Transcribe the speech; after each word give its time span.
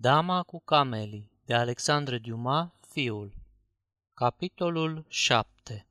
Dama 0.00 0.42
cu 0.42 0.60
camelii 0.60 1.30
de 1.44 1.54
Alexandre 1.54 2.18
Dumas, 2.18 2.68
fiul 2.88 3.32
Capitolul 4.14 5.04
7 5.08 5.86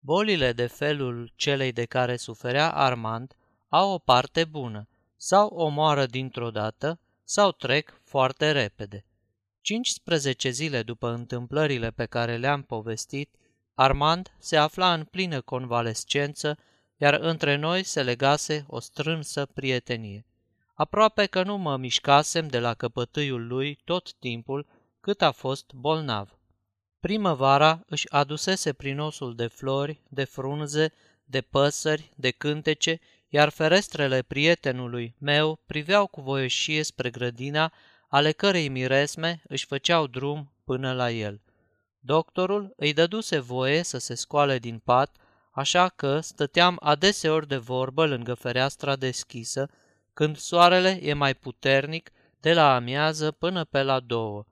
Bolile 0.00 0.52
de 0.52 0.66
felul 0.66 1.32
celei 1.34 1.72
de 1.72 1.84
care 1.84 2.16
suferea 2.16 2.72
Armand 2.72 3.36
au 3.68 3.90
o 3.90 3.98
parte 3.98 4.44
bună, 4.44 4.88
sau 5.16 5.48
omoară 5.48 6.06
dintr-o 6.06 6.50
dată, 6.50 7.00
sau 7.24 7.52
trec 7.52 8.00
foarte 8.04 8.52
repede. 8.52 9.04
15 9.60 10.50
zile 10.50 10.82
după 10.82 11.08
întâmplările 11.08 11.90
pe 11.90 12.06
care 12.06 12.36
le-am 12.36 12.62
povestit, 12.62 13.36
Armand 13.74 14.34
se 14.38 14.56
afla 14.56 14.92
în 14.92 15.04
plină 15.04 15.40
convalescență, 15.40 16.58
iar 16.96 17.14
între 17.14 17.56
noi 17.56 17.82
se 17.82 18.02
legase 18.02 18.64
o 18.66 18.80
strânsă 18.80 19.46
prietenie. 19.46 20.26
Aproape 20.76 21.26
că 21.26 21.42
nu 21.42 21.56
mă 21.56 21.76
mișcasem 21.76 22.48
de 22.48 22.58
la 22.58 22.74
căpătâiul 22.74 23.46
lui 23.46 23.78
tot 23.84 24.12
timpul 24.12 24.66
cât 25.00 25.22
a 25.22 25.30
fost 25.30 25.72
bolnav. 25.72 26.38
Primăvara 27.00 27.80
își 27.86 28.12
adusese 28.12 28.72
prinosul 28.72 29.34
de 29.34 29.46
flori, 29.46 30.02
de 30.08 30.24
frunze, 30.24 30.92
de 31.24 31.40
păsări, 31.40 32.12
de 32.16 32.30
cântece, 32.30 33.00
iar 33.28 33.48
ferestrele 33.48 34.22
prietenului 34.22 35.14
meu 35.18 35.60
priveau 35.66 36.06
cu 36.06 36.20
voieșie 36.20 36.82
spre 36.82 37.10
grădina, 37.10 37.72
ale 38.08 38.32
cărei 38.32 38.68
miresme 38.68 39.42
își 39.48 39.66
făceau 39.66 40.06
drum 40.06 40.52
până 40.64 40.92
la 40.92 41.10
el. 41.10 41.40
Doctorul 41.98 42.72
îi 42.76 42.92
dăduse 42.92 43.38
voie 43.38 43.82
să 43.82 43.98
se 43.98 44.14
scoale 44.14 44.58
din 44.58 44.78
pat, 44.78 45.16
așa 45.50 45.88
că 45.88 46.20
stăteam 46.20 46.76
adeseori 46.80 47.48
de 47.48 47.56
vorbă 47.56 48.06
lângă 48.06 48.34
fereastra 48.34 48.96
deschisă, 48.96 49.70
când 50.16 50.36
soarele 50.36 50.98
e 51.02 51.12
mai 51.12 51.34
puternic 51.34 52.10
de 52.40 52.52
la 52.52 52.74
amiază 52.74 53.30
până 53.30 53.64
pe 53.64 53.82
la 53.82 54.00
două. 54.00 54.44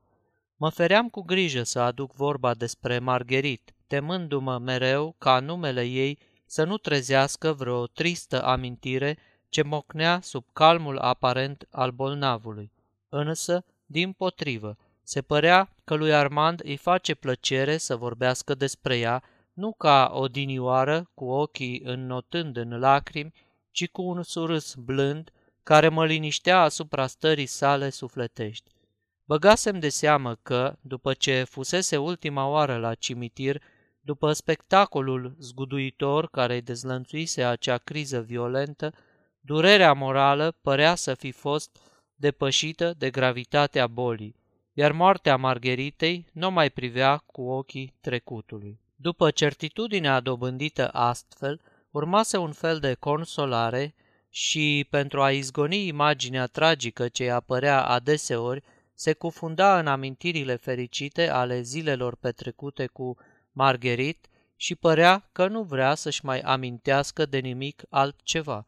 Mă 0.56 0.68
feream 0.68 1.08
cu 1.08 1.22
grijă 1.22 1.62
să 1.62 1.80
aduc 1.80 2.12
vorba 2.12 2.54
despre 2.54 2.98
Margherit, 2.98 3.74
temându-mă 3.86 4.58
mereu 4.58 5.14
ca 5.18 5.40
numele 5.40 5.82
ei 5.82 6.18
să 6.46 6.64
nu 6.64 6.76
trezească 6.76 7.52
vreo 7.52 7.86
tristă 7.86 8.42
amintire 8.42 9.18
ce 9.48 9.62
mocnea 9.62 10.20
sub 10.22 10.44
calmul 10.52 10.98
aparent 10.98 11.66
al 11.70 11.90
bolnavului. 11.90 12.72
Însă, 13.08 13.64
din 13.86 14.12
potrivă, 14.12 14.76
se 15.02 15.22
părea 15.22 15.74
că 15.84 15.94
lui 15.94 16.14
Armand 16.14 16.60
îi 16.64 16.76
face 16.76 17.14
plăcere 17.14 17.76
să 17.76 17.96
vorbească 17.96 18.54
despre 18.54 18.98
ea, 18.98 19.22
nu 19.52 19.72
ca 19.72 20.10
o 20.14 20.28
dinioară 20.28 21.10
cu 21.14 21.24
ochii 21.24 21.80
înnotând 21.84 22.56
în 22.56 22.78
lacrimi, 22.78 23.32
ci 23.70 23.88
cu 23.88 24.02
un 24.02 24.22
surâs 24.22 24.74
blând 24.74 25.30
care 25.64 25.88
mă 25.88 26.06
liniștea 26.06 26.60
asupra 26.60 27.06
stării 27.06 27.46
sale 27.46 27.90
sufletești. 27.90 28.70
Băgasem 29.24 29.78
de 29.78 29.88
seamă 29.88 30.34
că, 30.42 30.76
după 30.80 31.12
ce 31.12 31.42
fusese 31.42 31.96
ultima 31.96 32.46
oară 32.46 32.76
la 32.76 32.94
cimitir, 32.94 33.62
după 34.00 34.32
spectacolul 34.32 35.36
zguduitor 35.38 36.28
care 36.30 36.54
îi 36.54 36.60
dezlănțuise 36.60 37.44
acea 37.44 37.78
criză 37.78 38.20
violentă, 38.20 38.92
durerea 39.40 39.92
morală 39.92 40.50
părea 40.62 40.94
să 40.94 41.14
fi 41.14 41.30
fost 41.30 41.78
depășită 42.14 42.94
de 42.98 43.10
gravitatea 43.10 43.86
bolii, 43.86 44.36
iar 44.72 44.92
moartea 44.92 45.36
Margheritei 45.36 46.26
nu 46.32 46.50
mai 46.50 46.70
privea 46.70 47.16
cu 47.16 47.42
ochii 47.42 47.94
trecutului. 48.00 48.80
După 48.94 49.30
certitudinea 49.30 50.20
dobândită 50.20 50.88
astfel, 50.88 51.60
urmase 51.90 52.36
un 52.36 52.52
fel 52.52 52.78
de 52.78 52.94
consolare 52.94 53.94
și, 54.36 54.86
pentru 54.90 55.22
a 55.22 55.30
izgoni 55.30 55.86
imaginea 55.86 56.46
tragică 56.46 57.08
ce 57.08 57.30
apărea 57.30 57.84
adeseori, 57.84 58.62
se 58.94 59.12
cufunda 59.12 59.78
în 59.78 59.86
amintirile 59.86 60.56
fericite 60.56 61.28
ale 61.28 61.62
zilelor 61.62 62.16
petrecute 62.16 62.86
cu 62.86 63.16
Margherit 63.52 64.26
și 64.56 64.74
părea 64.74 65.28
că 65.32 65.46
nu 65.46 65.62
vrea 65.62 65.94
să-și 65.94 66.24
mai 66.24 66.40
amintească 66.40 67.26
de 67.26 67.38
nimic 67.38 67.82
altceva. 67.88 68.66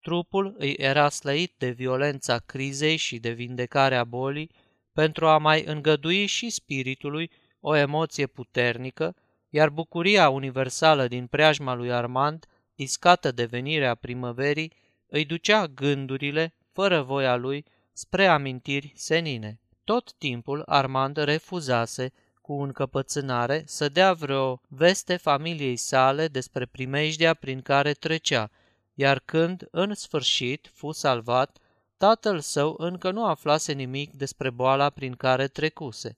Trupul 0.00 0.54
îi 0.58 0.72
era 0.72 1.08
slăit 1.08 1.52
de 1.58 1.70
violența 1.70 2.38
crizei 2.38 2.96
și 2.96 3.18
de 3.18 3.30
vindecarea 3.30 4.04
bolii 4.04 4.50
pentru 4.92 5.26
a 5.26 5.38
mai 5.38 5.64
îngădui 5.64 6.26
și 6.26 6.50
spiritului 6.50 7.30
o 7.60 7.76
emoție 7.76 8.26
puternică, 8.26 9.14
iar 9.48 9.68
bucuria 9.68 10.28
universală 10.28 11.08
din 11.08 11.26
preajma 11.26 11.74
lui 11.74 11.92
Armand, 11.92 12.46
iscată 12.74 13.32
de 13.32 13.44
venirea 13.44 13.94
primăverii, 13.94 14.78
îi 15.10 15.24
ducea 15.24 15.66
gândurile, 15.66 16.54
fără 16.72 17.02
voia 17.02 17.36
lui, 17.36 17.64
spre 17.92 18.26
amintiri 18.26 18.92
senine. 18.96 19.60
Tot 19.84 20.12
timpul 20.12 20.62
Armand 20.66 21.16
refuzase, 21.16 22.12
cu 22.40 22.52
încăpățânare, 22.52 23.62
să 23.66 23.88
dea 23.88 24.12
vreo 24.12 24.60
veste 24.68 25.16
familiei 25.16 25.76
sale 25.76 26.28
despre 26.28 26.66
primejdea 26.66 27.34
prin 27.34 27.60
care 27.60 27.92
trecea, 27.92 28.50
iar 28.94 29.22
când, 29.24 29.68
în 29.70 29.94
sfârșit, 29.94 30.70
fu 30.74 30.92
salvat, 30.92 31.58
tatăl 31.96 32.40
său 32.40 32.74
încă 32.78 33.10
nu 33.10 33.26
aflase 33.26 33.72
nimic 33.72 34.12
despre 34.12 34.50
boala 34.50 34.90
prin 34.90 35.14
care 35.14 35.46
trecuse. 35.48 36.16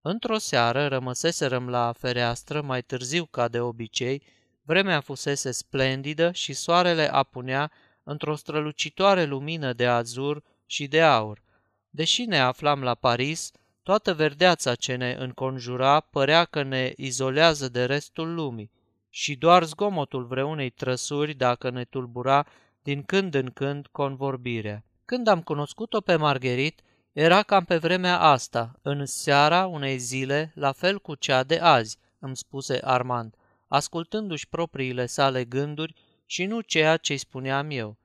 Într-o 0.00 0.38
seară 0.38 0.86
rămăseserăm 0.86 1.68
la 1.68 1.92
fereastră 1.92 2.60
mai 2.60 2.82
târziu 2.82 3.24
ca 3.24 3.48
de 3.48 3.60
obicei, 3.60 4.22
vremea 4.62 5.00
fusese 5.00 5.50
splendidă 5.50 6.32
și 6.32 6.52
soarele 6.52 7.12
apunea 7.12 7.70
într-o 8.08 8.36
strălucitoare 8.36 9.24
lumină 9.24 9.72
de 9.72 9.86
azur 9.86 10.42
și 10.66 10.86
de 10.86 11.02
aur. 11.02 11.42
Deși 11.90 12.24
ne 12.24 12.38
aflam 12.38 12.82
la 12.82 12.94
Paris, 12.94 13.52
toată 13.82 14.14
verdeața 14.14 14.74
ce 14.74 14.94
ne 14.94 15.16
înconjura 15.18 16.00
părea 16.00 16.44
că 16.44 16.62
ne 16.62 16.92
izolează 16.96 17.68
de 17.68 17.84
restul 17.84 18.34
lumii 18.34 18.70
și 19.10 19.36
doar 19.36 19.64
zgomotul 19.64 20.24
vreunei 20.24 20.70
trăsuri 20.70 21.34
dacă 21.34 21.70
ne 21.70 21.84
tulbura 21.84 22.46
din 22.82 23.02
când 23.02 23.34
în 23.34 23.50
când 23.50 23.86
convorbirea. 23.86 24.84
Când 25.04 25.26
am 25.26 25.42
cunoscut-o 25.42 26.00
pe 26.00 26.16
Margherit, 26.16 26.80
era 27.12 27.42
cam 27.42 27.64
pe 27.64 27.76
vremea 27.76 28.20
asta, 28.20 28.78
în 28.82 29.06
seara 29.06 29.66
unei 29.66 29.98
zile, 29.98 30.52
la 30.54 30.72
fel 30.72 30.98
cu 30.98 31.14
cea 31.14 31.42
de 31.42 31.58
azi, 31.58 31.98
îmi 32.18 32.36
spuse 32.36 32.80
Armand, 32.84 33.34
ascultându-și 33.66 34.48
propriile 34.48 35.06
sale 35.06 35.44
gânduri 35.44 35.94
și 36.26 36.44
nu 36.44 36.60
ceea 36.60 36.96
ce-i 36.96 37.16
spuneam 37.16 37.70
eu. 37.70 37.97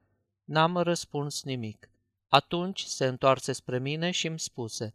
N-am 0.44 0.78
răspuns 0.78 1.44
nimic. 1.44 1.90
Atunci 2.28 2.84
se 2.84 3.06
întoarse 3.06 3.52
spre 3.52 3.80
mine 3.80 4.12
și 4.12 4.28
îmi 4.28 4.40
spuse, 4.40 4.94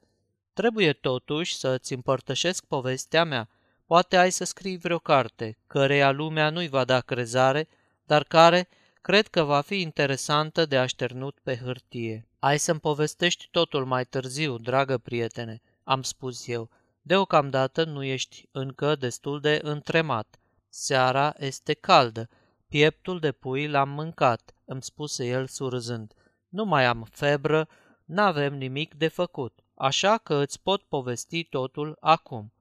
Trebuie 0.59 0.93
totuși 0.93 1.57
să-ți 1.57 1.93
împărtășesc 1.93 2.65
povestea 2.65 3.25
mea. 3.25 3.49
Poate 3.87 4.17
ai 4.17 4.31
să 4.31 4.45
scrii 4.45 4.79
vreo 4.79 4.99
carte, 4.99 5.59
căreia 5.67 6.11
lumea 6.11 6.51
nu-i 6.51 6.69
va 6.69 6.85
da 6.85 7.01
crezare, 7.01 7.69
dar 8.05 8.25
care 8.25 8.69
cred 9.01 9.27
că 9.27 9.43
va 9.43 9.61
fi 9.61 9.81
interesantă 9.81 10.67
de 10.67 10.79
așternut 10.79 11.39
pe 11.43 11.57
hârtie. 11.57 12.27
Ai 12.39 12.59
să-mi 12.59 12.81
povestești 12.81 13.49
totul 13.51 13.85
mai 13.85 14.05
târziu, 14.05 14.59
dragă 14.59 14.99
prietene, 14.99 15.61
am 15.85 16.03
spus 16.03 16.47
eu. 16.47 16.71
Deocamdată 17.03 17.85
nu 17.85 18.03
ești 18.03 18.49
încă 18.53 18.95
destul 18.97 19.41
de 19.41 19.61
întremat. 19.63 20.39
Seara 20.69 21.35
este 21.39 21.75
caldă 21.75 22.29
Pieptul 22.69 23.19
de 23.19 23.33
pui 23.33 23.69
l-am 23.69 23.89
mâncat, 23.89 24.55
îmi 24.65 24.83
spuse 24.83 25.27
el 25.27 25.47
surzând. 25.47 26.13
Nu 26.49 26.65
mai 26.65 26.85
am 26.85 27.07
febră, 27.11 27.69
n-avem 28.05 28.55
nimic 28.55 28.95
de 28.95 29.09
făcut, 29.09 29.65
așa 29.75 30.19
că 30.19 30.35
îți 30.35 30.63
pot 30.63 30.83
povesti 30.83 31.45
totul 31.45 31.97
acum. 32.01 32.53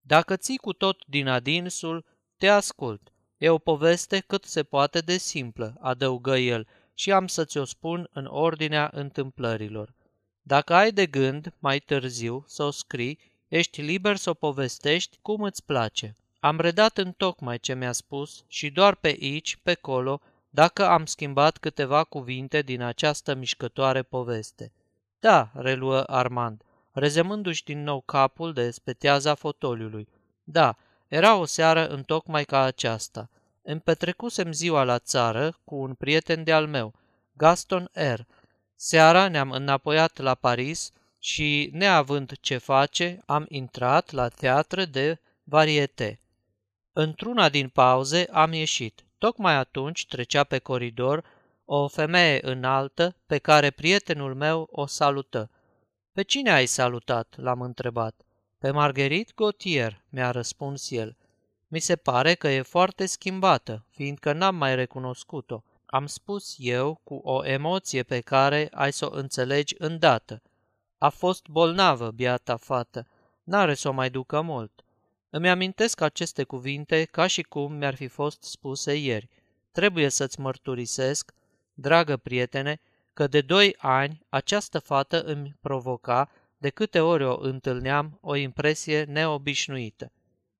Dacă 0.00 0.36
ții 0.36 0.56
cu 0.56 0.72
tot 0.72 1.06
din 1.06 1.28
adinsul, 1.28 2.04
te 2.36 2.48
ascult. 2.48 3.12
E 3.36 3.48
o 3.48 3.58
poveste 3.58 4.20
cât 4.20 4.44
se 4.44 4.62
poate 4.62 5.00
de 5.00 5.16
simplă, 5.16 5.76
adăugă 5.80 6.36
el, 6.36 6.66
și 6.94 7.12
am 7.12 7.26
să 7.26 7.44
ți-o 7.44 7.64
spun 7.64 8.08
în 8.12 8.26
ordinea 8.26 8.90
întâmplărilor. 8.92 9.94
Dacă 10.42 10.74
ai 10.74 10.92
de 10.92 11.06
gând, 11.06 11.54
mai 11.58 11.78
târziu, 11.78 12.44
să 12.46 12.62
o 12.62 12.70
scrii, 12.70 13.18
ești 13.48 13.80
liber 13.80 14.16
să 14.16 14.30
o 14.30 14.34
povestești 14.34 15.18
cum 15.22 15.42
îți 15.42 15.64
place. 15.64 16.16
Am 16.44 16.60
redat 16.60 16.98
în 16.98 17.12
tocmai 17.12 17.58
ce 17.58 17.74
mi-a 17.74 17.92
spus 17.92 18.44
și 18.46 18.70
doar 18.70 18.94
pe 18.94 19.06
aici, 19.20 19.58
pe 19.62 19.74
colo, 19.74 20.20
dacă 20.50 20.86
am 20.86 21.06
schimbat 21.06 21.56
câteva 21.56 22.04
cuvinte 22.04 22.62
din 22.62 22.80
această 22.80 23.34
mișcătoare 23.34 24.02
poveste. 24.02 24.72
Da, 25.20 25.50
reluă 25.54 26.02
Armand, 26.02 26.62
rezemându-și 26.92 27.64
din 27.64 27.82
nou 27.82 28.00
capul 28.00 28.52
de 28.52 28.70
speteaza 28.70 29.34
fotoliului. 29.34 30.08
Da, 30.44 30.76
era 31.08 31.34
o 31.34 31.44
seară 31.44 31.88
în 31.88 32.02
tocmai 32.02 32.44
ca 32.44 32.62
aceasta. 32.62 33.28
Îmi 33.62 33.80
petrecusem 33.80 34.52
ziua 34.52 34.82
la 34.84 34.98
țară 34.98 35.58
cu 35.64 35.74
un 35.74 35.94
prieten 35.94 36.44
de 36.44 36.52
al 36.52 36.66
meu, 36.66 36.94
Gaston 37.32 37.90
R. 37.92 38.20
Seara 38.74 39.28
ne-am 39.28 39.50
înapoiat 39.50 40.18
la 40.18 40.34
Paris 40.34 40.92
și, 41.18 41.70
neavând 41.72 42.32
ce 42.40 42.56
face, 42.56 43.22
am 43.26 43.46
intrat 43.48 44.10
la 44.10 44.28
teatre 44.28 44.84
de 44.84 45.18
varieté. 45.44 46.16
Într-una 46.92 47.48
din 47.48 47.68
pauze 47.68 48.28
am 48.30 48.52
ieșit. 48.52 49.04
Tocmai 49.18 49.54
atunci 49.54 50.06
trecea 50.06 50.44
pe 50.44 50.58
coridor 50.58 51.24
o 51.64 51.88
femeie 51.88 52.40
înaltă 52.42 53.16
pe 53.26 53.38
care 53.38 53.70
prietenul 53.70 54.34
meu 54.34 54.68
o 54.70 54.86
salută. 54.86 55.50
Pe 56.12 56.22
cine 56.22 56.52
ai 56.52 56.66
salutat?" 56.66 57.34
l-am 57.36 57.60
întrebat. 57.60 58.22
Pe 58.58 58.70
Marguerite 58.70 59.32
Gautier," 59.36 60.02
mi-a 60.08 60.30
răspuns 60.30 60.90
el. 60.90 61.16
Mi 61.68 61.78
se 61.78 61.96
pare 61.96 62.34
că 62.34 62.48
e 62.48 62.62
foarte 62.62 63.06
schimbată, 63.06 63.84
fiindcă 63.90 64.32
n-am 64.32 64.56
mai 64.56 64.74
recunoscut-o. 64.74 65.62
Am 65.86 66.06
spus 66.06 66.54
eu 66.58 67.00
cu 67.04 67.14
o 67.14 67.46
emoție 67.46 68.02
pe 68.02 68.20
care 68.20 68.68
ai 68.72 68.92
să 68.92 69.06
o 69.06 69.16
înțelegi 69.16 69.74
îndată. 69.78 70.42
A 70.98 71.08
fost 71.08 71.48
bolnavă, 71.48 72.10
biata 72.10 72.56
fată. 72.56 73.06
N-are 73.42 73.74
să 73.74 73.88
o 73.88 73.92
mai 73.92 74.10
ducă 74.10 74.40
mult. 74.40 74.84
Îmi 75.34 75.48
amintesc 75.48 76.00
aceste 76.00 76.42
cuvinte 76.42 77.04
ca 77.04 77.26
și 77.26 77.42
cum 77.42 77.72
mi-ar 77.72 77.94
fi 77.94 78.06
fost 78.06 78.42
spuse 78.42 78.94
ieri. 78.94 79.28
Trebuie 79.70 80.08
să-ți 80.08 80.40
mărturisesc, 80.40 81.34
dragă 81.74 82.16
prietene, 82.16 82.80
că 83.12 83.26
de 83.26 83.40
doi 83.40 83.74
ani 83.78 84.20
această 84.28 84.78
fată 84.78 85.22
îmi 85.22 85.56
provoca, 85.60 86.30
de 86.58 86.70
câte 86.70 87.00
ori 87.00 87.24
o 87.24 87.38
întâlneam, 87.40 88.18
o 88.20 88.34
impresie 88.34 89.04
neobișnuită. 89.04 90.12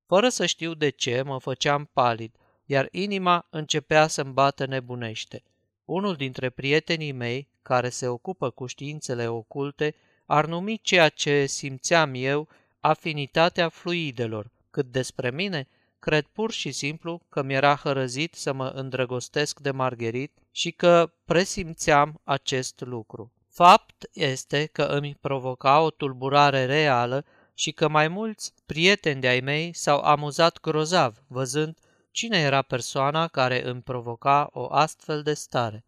Fără 0.07 0.29
să 0.29 0.47
știu 0.47 0.75
de 0.75 0.89
ce, 0.89 1.23
mă 1.23 1.39
făceam 1.39 1.91
palid, 1.93 2.35
iar 2.65 2.89
inima 2.91 3.47
începea 3.51 4.07
să-mi 4.07 4.33
bată 4.33 4.67
nebunește. 4.67 5.43
Unul 5.85 6.15
dintre 6.15 6.51
prietenii 6.51 7.13
mei, 7.13 7.49
care 7.63 7.89
se 7.89 8.09
ocupă 8.09 8.51
cu 8.51 8.67
științele 8.67 9.29
oculte, 9.29 9.95
ar 10.27 10.47
numi 10.47 10.79
ceea 10.83 11.09
ce 11.09 11.47
simțeam 11.47 12.13
eu 12.15 12.49
afinitatea 12.81 13.69
fluidelor, 13.69 14.51
cât 14.73 14.87
despre 14.87 15.31
mine, 15.31 15.69
cred 15.99 16.27
pur 16.27 16.51
și 16.53 16.73
simplu 16.73 17.21
că 17.29 17.43
mi-era 17.43 17.75
hărăzit 17.77 18.35
să 18.35 18.53
mă 18.53 18.69
îndrăgostesc 18.75 19.61
de 19.61 19.71
Margherit 19.71 20.39
și 20.51 20.71
că 20.71 21.13
presimțeam 21.25 22.21
acest 22.25 22.81
lucru. 22.81 23.33
Fapt 23.49 24.09
este 24.13 24.67
că 24.67 24.83
îmi 24.83 25.17
provoca 25.21 25.81
o 25.81 25.91
tulburare 25.91 26.65
reală 26.65 27.25
și 27.55 27.73
că 27.73 27.89
mai 27.89 28.09
mulți 28.09 28.53
prieteni 28.67 29.21
de-ai 29.21 29.41
mei 29.41 29.75
s-au 29.75 30.01
amuzat 30.01 30.61
grozav, 30.61 31.23
văzând 31.27 31.79
cine 32.11 32.39
era 32.39 32.63
persoana 32.63 33.29
care 33.29 33.69
îmi 33.69 33.83
provoca 33.83 34.49
o 34.53 34.67
astfel 34.71 35.23
de 35.23 35.35
stare. 35.35 35.85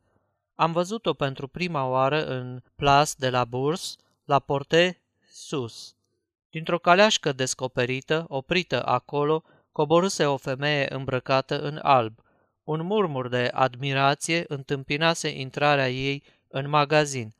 Am 0.54 0.72
văzut-o 0.72 1.14
pentru 1.14 1.48
prima 1.48 1.88
oară 1.88 2.26
în 2.26 2.62
Place 2.76 3.12
de 3.16 3.30
la 3.30 3.44
Bourse, 3.44 3.96
la 4.24 4.38
Porte 4.38 5.02
Sus. 5.32 5.96
Dintr-o 6.54 6.78
caleașcă 6.78 7.32
descoperită, 7.32 8.24
oprită 8.28 8.86
acolo, 8.86 9.42
coborâse 9.72 10.24
o 10.26 10.36
femeie 10.36 10.94
îmbrăcată 10.94 11.60
în 11.60 11.78
alb. 11.82 12.18
Un 12.64 12.82
murmur 12.82 13.28
de 13.28 13.50
admirație 13.52 14.44
întâmpinase 14.48 15.28
intrarea 15.28 15.90
ei 15.90 16.22
în 16.48 16.68
magazin. 16.68 17.34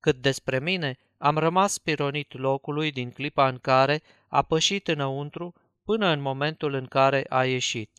Cât 0.00 0.16
despre 0.16 0.60
mine, 0.60 0.98
am 1.18 1.38
rămas 1.38 1.72
spironit 1.72 2.38
locului 2.38 2.90
din 2.90 3.10
clipa 3.10 3.48
în 3.48 3.58
care 3.58 4.02
a 4.28 4.42
pășit 4.42 4.88
înăuntru 4.88 5.54
până 5.84 6.06
în 6.06 6.20
momentul 6.20 6.74
în 6.74 6.86
care 6.86 7.26
a 7.28 7.44
ieșit. 7.44 7.90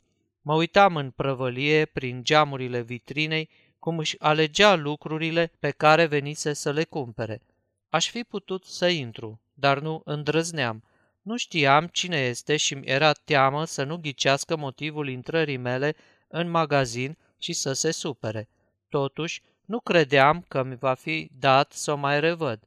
Mă 0.41 0.53
uitam 0.53 0.95
în 0.95 1.09
prăvălie 1.09 1.85
prin 1.85 2.23
geamurile 2.23 2.81
vitrinei 2.81 3.49
cum 3.79 3.97
își 3.97 4.15
alegea 4.19 4.75
lucrurile 4.75 5.51
pe 5.59 5.69
care 5.69 6.05
venise 6.05 6.53
să 6.53 6.71
le 6.71 6.83
cumpere. 6.83 7.41
Aș 7.89 8.09
fi 8.09 8.23
putut 8.23 8.65
să 8.65 8.87
intru, 8.87 9.41
dar 9.61 9.79
nu 9.79 10.01
îndrăzneam. 10.05 10.83
Nu 11.21 11.37
știam 11.37 11.87
cine 11.87 12.17
este 12.17 12.57
și 12.57 12.73
mi 12.73 12.85
era 12.85 13.11
teamă 13.11 13.65
să 13.65 13.83
nu 13.83 13.97
ghicească 13.97 14.55
motivul 14.55 15.09
intrării 15.09 15.57
mele 15.57 15.95
în 16.27 16.49
magazin 16.49 17.17
și 17.37 17.53
să 17.53 17.73
se 17.73 17.91
supere. 17.91 18.49
Totuși, 18.89 19.41
nu 19.65 19.79
credeam 19.79 20.45
că 20.47 20.63
mi 20.63 20.75
va 20.75 20.93
fi 20.93 21.29
dat 21.39 21.71
să 21.71 21.91
o 21.91 21.95
mai 21.95 22.19
revăd. 22.19 22.59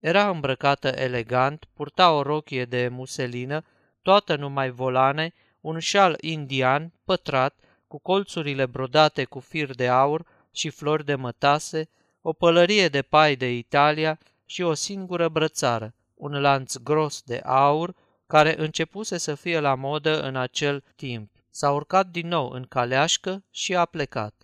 Era 0.00 0.28
îmbrăcată 0.28 0.88
elegant, 0.88 1.64
purta 1.74 2.12
o 2.12 2.22
rochie 2.22 2.64
de 2.64 2.88
muselină, 2.88 3.64
toată 4.02 4.36
numai 4.36 4.70
volane, 4.70 5.32
un 5.60 5.78
șal 5.78 6.16
indian, 6.20 6.92
pătrat, 7.04 7.54
cu 7.86 7.98
colțurile 7.98 8.66
brodate 8.66 9.24
cu 9.24 9.40
fir 9.40 9.74
de 9.74 9.88
aur 9.88 10.26
și 10.52 10.68
flori 10.70 11.04
de 11.04 11.14
mătase, 11.14 11.88
o 12.22 12.32
pălărie 12.32 12.88
de 12.88 13.02
pai 13.02 13.36
de 13.36 13.56
Italia 13.56 14.18
și 14.44 14.62
o 14.62 14.74
singură 14.74 15.28
brățară, 15.28 15.94
un 16.14 16.40
lanț 16.40 16.76
gros 16.76 17.22
de 17.22 17.40
aur, 17.44 17.94
care 18.26 18.60
începuse 18.60 19.18
să 19.18 19.34
fie 19.34 19.60
la 19.60 19.74
modă 19.74 20.22
în 20.22 20.36
acel 20.36 20.84
timp. 20.96 21.30
S-a 21.50 21.72
urcat 21.72 22.06
din 22.06 22.28
nou 22.28 22.50
în 22.50 22.64
caleașcă 22.64 23.44
și 23.50 23.76
a 23.76 23.84
plecat. 23.84 24.34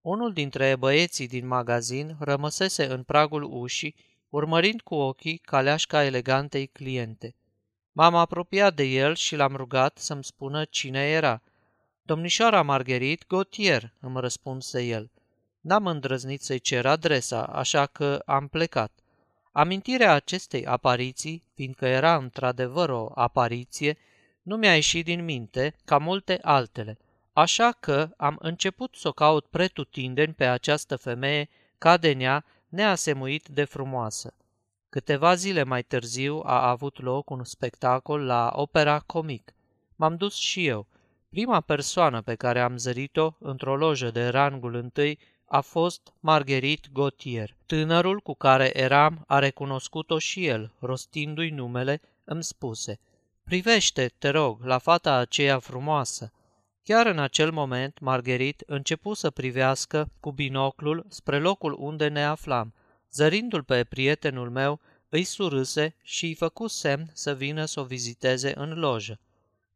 Unul 0.00 0.32
dintre 0.32 0.76
băieții 0.76 1.28
din 1.28 1.46
magazin 1.46 2.16
rămăsese 2.20 2.86
în 2.86 3.02
pragul 3.02 3.42
ușii, 3.42 3.94
urmărind 4.28 4.80
cu 4.80 4.94
ochii 4.94 5.38
caleașca 5.38 6.04
elegantei 6.04 6.66
cliente. 6.66 7.34
M-am 7.92 8.14
apropiat 8.14 8.74
de 8.74 8.84
el 8.84 9.14
și 9.14 9.36
l-am 9.36 9.56
rugat 9.56 9.98
să-mi 9.98 10.24
spună 10.24 10.64
cine 10.64 11.08
era. 11.08 11.42
Domnișoara 12.02 12.62
Margherit 12.62 13.26
Gautier, 13.26 13.92
îmi 14.00 14.20
răspunse 14.20 14.82
el. 14.82 15.10
N-am 15.60 15.86
îndrăznit 15.86 16.42
să-i 16.42 16.58
cer 16.58 16.86
adresa, 16.86 17.42
așa 17.42 17.86
că 17.86 18.22
am 18.24 18.48
plecat. 18.48 18.92
Amintirea 19.58 20.12
acestei 20.12 20.66
apariții, 20.66 21.44
fiindcă 21.54 21.86
era 21.86 22.16
într-adevăr 22.16 22.88
o 22.88 23.10
apariție, 23.14 23.98
nu 24.42 24.56
mi-a 24.56 24.74
ieșit 24.74 25.04
din 25.04 25.24
minte 25.24 25.74
ca 25.84 25.98
multe 25.98 26.38
altele, 26.42 26.98
așa 27.32 27.72
că 27.80 28.10
am 28.16 28.36
început 28.40 28.94
să 28.94 29.08
o 29.08 29.12
caut 29.12 29.46
pretutindeni 29.46 30.34
pe 30.34 30.44
această 30.44 30.96
femeie 30.96 31.48
ca 31.78 31.96
de 31.96 32.12
nea 32.12 32.44
neasemuit 32.68 33.48
de 33.48 33.64
frumoasă. 33.64 34.34
Câteva 34.88 35.34
zile 35.34 35.62
mai 35.62 35.82
târziu 35.82 36.42
a 36.44 36.68
avut 36.68 37.00
loc 37.00 37.30
un 37.30 37.44
spectacol 37.44 38.20
la 38.20 38.52
opera 38.54 38.98
comic. 38.98 39.54
M-am 39.96 40.16
dus 40.16 40.34
și 40.34 40.66
eu. 40.66 40.86
Prima 41.28 41.60
persoană 41.60 42.20
pe 42.22 42.34
care 42.34 42.60
am 42.60 42.76
zărit-o 42.76 43.30
într-o 43.38 43.76
lojă 43.76 44.10
de 44.10 44.28
rangul 44.28 44.74
întâi 44.74 45.18
a 45.48 45.60
fost 45.60 46.12
Marguerite 46.20 46.88
Gautier. 46.92 47.56
Tânărul 47.66 48.20
cu 48.20 48.34
care 48.34 48.78
eram 48.78 49.24
a 49.26 49.38
recunoscut-o 49.38 50.18
și 50.18 50.46
el, 50.46 50.72
rostindu-i 50.78 51.50
numele, 51.50 52.00
îmi 52.24 52.44
spuse 52.44 52.98
Privește, 53.44 54.12
te 54.18 54.28
rog, 54.28 54.64
la 54.64 54.78
fata 54.78 55.14
aceea 55.14 55.58
frumoasă. 55.58 56.32
Chiar 56.82 57.06
în 57.06 57.18
acel 57.18 57.50
moment, 57.50 57.98
Marguerite 58.00 58.64
începu 58.66 59.14
să 59.14 59.30
privească 59.30 60.10
cu 60.20 60.32
binoclul 60.32 61.06
spre 61.08 61.38
locul 61.38 61.76
unde 61.78 62.08
ne 62.08 62.24
aflam. 62.24 62.74
Zărindu-l 63.12 63.62
pe 63.62 63.84
prietenul 63.84 64.50
meu, 64.50 64.80
îi 65.08 65.24
surâse 65.24 65.94
și 66.02 66.24
îi 66.24 66.34
făcu 66.34 66.66
semn 66.66 67.10
să 67.12 67.34
vină 67.34 67.64
să 67.64 67.80
o 67.80 67.84
viziteze 67.84 68.52
în 68.58 68.78
lojă. 68.78 69.20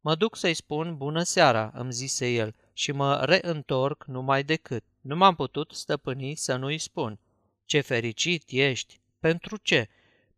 Mă 0.01 0.15
duc 0.15 0.37
să-i 0.37 0.55
spun 0.55 0.97
bună 0.97 1.23
seara, 1.23 1.71
îmi 1.75 1.93
zise 1.93 2.29
el, 2.29 2.55
și 2.73 2.93
mă 2.93 3.25
reîntorc 3.25 4.05
numai 4.05 4.43
decât. 4.43 4.85
Nu 5.03 5.17
m-am 5.17 5.35
putut 5.35 5.73
stăpâni 5.73 6.35
să 6.35 6.57
nu-i 6.57 6.79
spun. 6.79 7.19
Ce 7.65 7.81
fericit 7.81 8.45
ești! 8.47 9.01
Pentru 9.21 9.57
ce? 9.57 9.89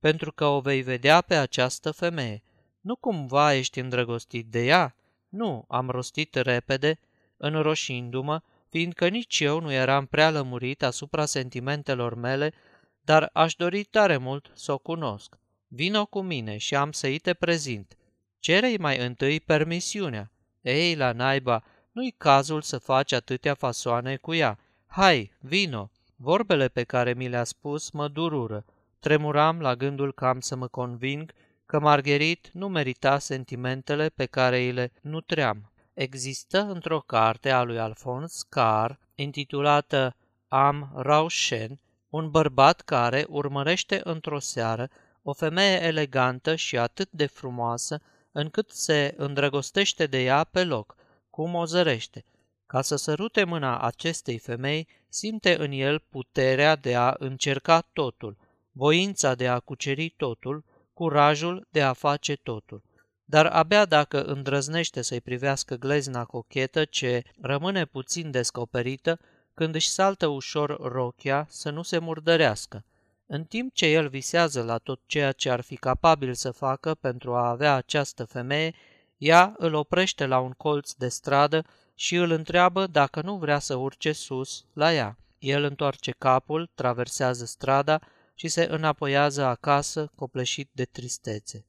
Pentru 0.00 0.32
că 0.32 0.44
o 0.44 0.60
vei 0.60 0.82
vedea 0.82 1.20
pe 1.20 1.34
această 1.34 1.90
femeie. 1.90 2.42
Nu 2.80 2.96
cumva 2.96 3.54
ești 3.54 3.78
îndrăgostit 3.78 4.46
de 4.46 4.64
ea? 4.64 4.96
Nu, 5.28 5.64
am 5.68 5.90
rostit 5.90 6.34
repede, 6.34 6.98
înroșindu-mă, 7.36 8.40
fiindcă 8.68 9.08
nici 9.08 9.40
eu 9.40 9.60
nu 9.60 9.72
eram 9.72 10.06
prea 10.06 10.30
lămurit 10.30 10.82
asupra 10.82 11.24
sentimentelor 11.24 12.14
mele, 12.14 12.52
dar 13.00 13.30
aș 13.32 13.54
dori 13.54 13.84
tare 13.84 14.16
mult 14.16 14.50
să 14.54 14.72
o 14.72 14.78
cunosc. 14.78 15.38
Vino 15.68 16.06
cu 16.06 16.20
mine 16.20 16.56
și 16.56 16.74
am 16.74 16.92
să-i 16.92 17.18
te 17.18 17.34
prezint. 17.34 17.96
Cerei 18.38 18.78
mai 18.78 18.98
întâi 18.98 19.40
permisiunea. 19.40 20.32
Ei, 20.60 20.94
la 20.94 21.12
naiba, 21.12 21.64
nu-i 21.94 22.14
cazul 22.18 22.62
să 22.62 22.78
faci 22.78 23.12
atâtea 23.12 23.54
fasoane 23.54 24.16
cu 24.16 24.34
ea. 24.34 24.58
Hai, 24.86 25.32
vino! 25.40 25.90
Vorbele 26.16 26.68
pe 26.68 26.82
care 26.82 27.12
mi 27.12 27.28
le-a 27.28 27.44
spus 27.44 27.90
mă 27.90 28.08
durură. 28.08 28.64
Tremuram 28.98 29.60
la 29.60 29.74
gândul 29.74 30.12
că 30.12 30.26
am 30.26 30.40
să 30.40 30.56
mă 30.56 30.66
conving 30.66 31.32
că 31.66 31.78
Margherit 31.78 32.50
nu 32.52 32.68
merita 32.68 33.18
sentimentele 33.18 34.08
pe 34.08 34.26
care 34.26 34.58
îi 34.58 34.72
le 34.72 34.92
nutream. 35.00 35.72
Există 35.92 36.60
într-o 36.60 37.00
carte 37.00 37.50
a 37.50 37.62
lui 37.62 37.78
Alphonse 37.78 38.44
Carr, 38.48 38.92
intitulată 39.14 40.16
Am 40.48 40.92
Rauschen, 40.96 41.80
un 42.08 42.30
bărbat 42.30 42.80
care 42.80 43.24
urmărește 43.28 44.00
într-o 44.04 44.38
seară 44.38 44.88
o 45.22 45.32
femeie 45.32 45.82
elegantă 45.82 46.54
și 46.54 46.78
atât 46.78 47.08
de 47.10 47.26
frumoasă, 47.26 48.00
încât 48.32 48.70
se 48.70 49.14
îndrăgostește 49.16 50.06
de 50.06 50.22
ea 50.22 50.44
pe 50.44 50.64
loc, 50.64 50.96
cum 51.34 51.54
o 51.54 51.64
zărește. 51.64 52.24
Ca 52.66 52.82
să 52.82 52.96
sărute 52.96 53.44
mâna 53.44 53.78
acestei 53.80 54.38
femei, 54.38 54.88
simte 55.08 55.56
în 55.58 55.72
el 55.72 55.98
puterea 55.98 56.76
de 56.76 56.94
a 56.94 57.14
încerca 57.18 57.88
totul, 57.92 58.36
voința 58.72 59.34
de 59.34 59.48
a 59.48 59.60
cuceri 59.60 60.08
totul, 60.08 60.64
curajul 60.92 61.66
de 61.70 61.82
a 61.82 61.92
face 61.92 62.36
totul. 62.36 62.82
Dar 63.24 63.46
abia 63.46 63.84
dacă 63.84 64.22
îndrăznește 64.22 65.02
să-i 65.02 65.20
privească 65.20 65.74
glezna 65.74 66.24
cochetă 66.24 66.84
ce 66.84 67.22
rămâne 67.40 67.84
puțin 67.84 68.30
descoperită, 68.30 69.18
când 69.54 69.74
își 69.74 69.88
saltă 69.88 70.26
ușor 70.26 70.92
rochia 70.92 71.46
să 71.48 71.70
nu 71.70 71.82
se 71.82 71.98
murdărească. 71.98 72.84
În 73.26 73.44
timp 73.44 73.72
ce 73.72 73.86
el 73.86 74.08
visează 74.08 74.62
la 74.62 74.78
tot 74.78 75.00
ceea 75.06 75.32
ce 75.32 75.50
ar 75.50 75.60
fi 75.60 75.76
capabil 75.76 76.34
să 76.34 76.50
facă 76.50 76.94
pentru 76.94 77.34
a 77.34 77.48
avea 77.48 77.74
această 77.74 78.24
femeie, 78.24 78.74
ea 79.18 79.54
îl 79.58 79.74
oprește 79.74 80.26
la 80.26 80.38
un 80.38 80.50
colț 80.50 80.92
de 80.92 81.08
stradă 81.08 81.64
și 81.94 82.14
îl 82.14 82.30
întreabă 82.30 82.86
dacă 82.86 83.20
nu 83.20 83.36
vrea 83.36 83.58
să 83.58 83.74
urce 83.74 84.12
sus 84.12 84.64
la 84.72 84.94
ea. 84.94 85.18
El 85.38 85.62
întoarce 85.62 86.10
capul, 86.10 86.70
traversează 86.74 87.44
strada 87.44 88.00
și 88.34 88.48
se 88.48 88.66
înapoiază 88.70 89.44
acasă, 89.44 90.10
copleșit 90.14 90.68
de 90.72 90.84
tristețe. 90.84 91.66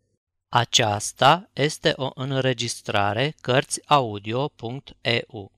Aceasta 0.50 1.50
este 1.54 1.94
o 1.96 2.10
înregistrare 2.14 3.36
Cărțiaudio.eu. 3.42 5.52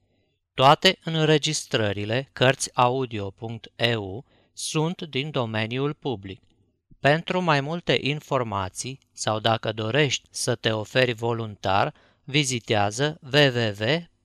Toate 0.53 0.99
înregistrările 1.03 2.29
Cărțiaudio.eu 2.33 4.25
sunt 4.53 5.01
din 5.01 5.31
domeniul 5.31 5.93
public. 5.93 6.41
Pentru 7.07 7.41
mai 7.41 7.61
multe 7.61 7.97
informații 8.01 8.99
sau 9.11 9.39
dacă 9.39 9.71
dorești 9.71 10.27
să 10.31 10.55
te 10.55 10.71
oferi 10.71 11.13
voluntar, 11.13 11.93
vizitează 12.23 13.19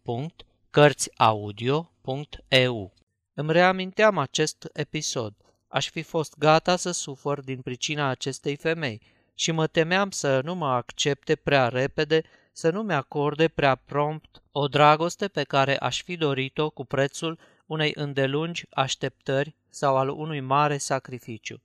www.cărțiaudio.eu. 0.05 2.93
Îmi 3.35 3.53
reaminteam 3.53 4.19
acest 4.19 4.69
episod. 4.73 5.35
Aș 5.69 5.91
fi 5.91 6.03
fost 6.03 6.39
gata 6.39 6.77
să 6.77 6.91
sufăr 6.91 7.41
din 7.41 7.61
pricina 7.61 8.09
acestei 8.09 8.57
femei 8.57 9.01
și 9.35 9.53
mă 9.53 9.67
temeam 9.67 10.11
să 10.11 10.41
nu 10.45 10.55
mă 10.55 10.69
accepte 10.69 11.37
prea 11.37 11.69
repede, 11.69 12.23
să 12.53 12.71
nu 12.71 12.83
mi 12.83 12.95
acorde 12.95 13.49
prea 13.49 13.75
prompt 13.75 14.43
o 14.53 14.69
dragoste 14.69 15.29
pe 15.29 15.43
care 15.43 15.79
aș 15.79 16.03
fi 16.03 16.17
dorit-o 16.17 16.71
cu 16.71 16.85
prețul 16.85 17.39
unei 17.67 17.93
îndelungi 17.95 18.67
așteptări 18.71 19.55
sau 19.69 19.97
al 19.97 20.09
unui 20.09 20.41
mare 20.41 20.77
sacrificiu. 20.77 21.63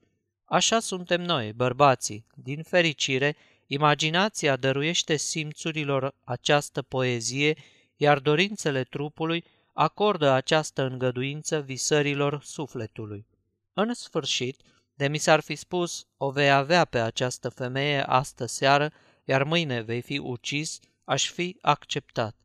Așa 0.48 0.80
suntem 0.80 1.22
noi, 1.22 1.52
bărbații. 1.52 2.26
Din 2.34 2.62
fericire, 2.62 3.36
imaginația 3.66 4.56
dăruiește 4.56 5.16
simțurilor 5.16 6.14
această 6.24 6.82
poezie, 6.82 7.56
iar 7.96 8.18
dorințele 8.18 8.84
trupului 8.84 9.44
acordă 9.72 10.30
această 10.30 10.82
îngăduință 10.82 11.60
visărilor 11.60 12.42
sufletului. 12.42 13.26
În 13.72 13.94
sfârșit, 13.94 14.60
de 14.94 15.08
mi 15.08 15.18
s-ar 15.18 15.40
fi 15.40 15.54
spus, 15.54 16.06
o 16.16 16.30
vei 16.30 16.50
avea 16.50 16.84
pe 16.84 16.98
această 16.98 17.48
femeie 17.48 18.02
astă 18.02 18.46
seară, 18.46 18.92
iar 19.24 19.42
mâine 19.42 19.80
vei 19.80 20.00
fi 20.00 20.18
ucis, 20.18 20.80
aș 21.04 21.30
fi 21.30 21.56
acceptat. 21.60 22.36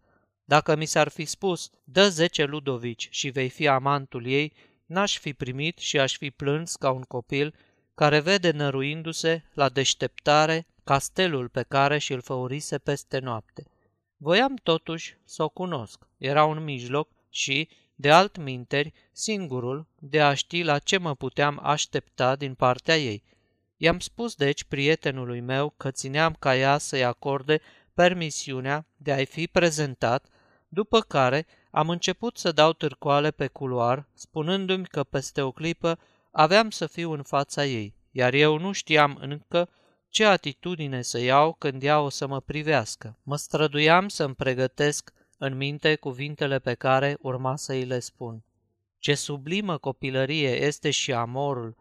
Dacă 0.45 0.75
mi 0.75 0.85
s-ar 0.85 1.07
fi 1.07 1.25
spus, 1.25 1.69
dă 1.83 2.09
zece 2.09 2.43
ludovici 2.43 3.07
și 3.11 3.29
vei 3.29 3.49
fi 3.49 3.67
amantul 3.67 4.25
ei, 4.25 4.53
n-aș 4.85 5.17
fi 5.17 5.33
primit 5.33 5.77
și 5.77 5.99
aș 5.99 6.17
fi 6.17 6.31
plâns 6.31 6.75
ca 6.75 6.91
un 6.91 7.01
copil 7.01 7.55
care 7.95 8.19
vede 8.19 8.51
năruindu-se 8.51 9.43
la 9.53 9.69
deșteptare 9.69 10.65
castelul 10.83 11.49
pe 11.49 11.63
care 11.67 11.97
și-l 11.97 12.21
făurise 12.21 12.77
peste 12.77 13.19
noapte. 13.19 13.65
Voiam 14.17 14.55
totuși 14.63 15.17
să 15.25 15.43
o 15.43 15.49
cunosc. 15.49 16.07
Era 16.17 16.43
un 16.43 16.63
mijloc 16.63 17.09
și, 17.29 17.69
de 17.95 18.11
altminteri, 18.11 18.93
singurul 19.11 19.87
de 19.99 20.21
a 20.21 20.33
ști 20.33 20.63
la 20.63 20.79
ce 20.79 20.97
mă 20.97 21.15
puteam 21.15 21.59
aștepta 21.63 22.35
din 22.35 22.53
partea 22.53 22.97
ei. 22.97 23.23
I-am 23.77 23.99
spus 23.99 24.35
deci 24.35 24.63
prietenului 24.63 25.39
meu 25.39 25.73
că 25.77 25.91
țineam 25.91 26.35
ca 26.39 26.55
ea 26.55 26.77
să-i 26.77 27.03
acorde 27.03 27.61
permisiunea 27.93 28.85
de 28.97 29.11
a-i 29.11 29.25
fi 29.25 29.47
prezentat, 29.47 30.25
după 30.67 31.01
care 31.01 31.45
am 31.71 31.89
început 31.89 32.37
să 32.37 32.51
dau 32.51 32.73
târcoale 32.73 33.31
pe 33.31 33.47
culoar, 33.47 34.07
spunându-mi 34.13 34.85
că 34.85 35.03
peste 35.03 35.41
o 35.41 35.51
clipă 35.51 35.99
aveam 36.35 36.69
să 36.69 36.87
fiu 36.87 37.11
în 37.11 37.23
fața 37.23 37.65
ei, 37.65 37.95
iar 38.11 38.33
eu 38.33 38.57
nu 38.57 38.71
știam 38.71 39.17
încă 39.21 39.69
ce 40.09 40.25
atitudine 40.25 41.01
să 41.01 41.19
iau 41.19 41.53
când 41.53 41.83
ea 41.83 41.99
o 41.99 42.09
să 42.09 42.27
mă 42.27 42.39
privească. 42.39 43.17
Mă 43.23 43.35
străduiam 43.35 44.07
să-mi 44.07 44.35
pregătesc 44.35 45.13
în 45.37 45.57
minte 45.57 45.95
cuvintele 45.95 46.59
pe 46.59 46.73
care 46.73 47.17
urma 47.21 47.55
să 47.55 47.71
îi 47.71 47.85
le 47.85 47.99
spun. 47.99 48.43
Ce 48.99 49.15
sublimă 49.15 49.77
copilărie 49.77 50.65
este 50.65 50.91
și 50.91 51.13
amorul! 51.13 51.75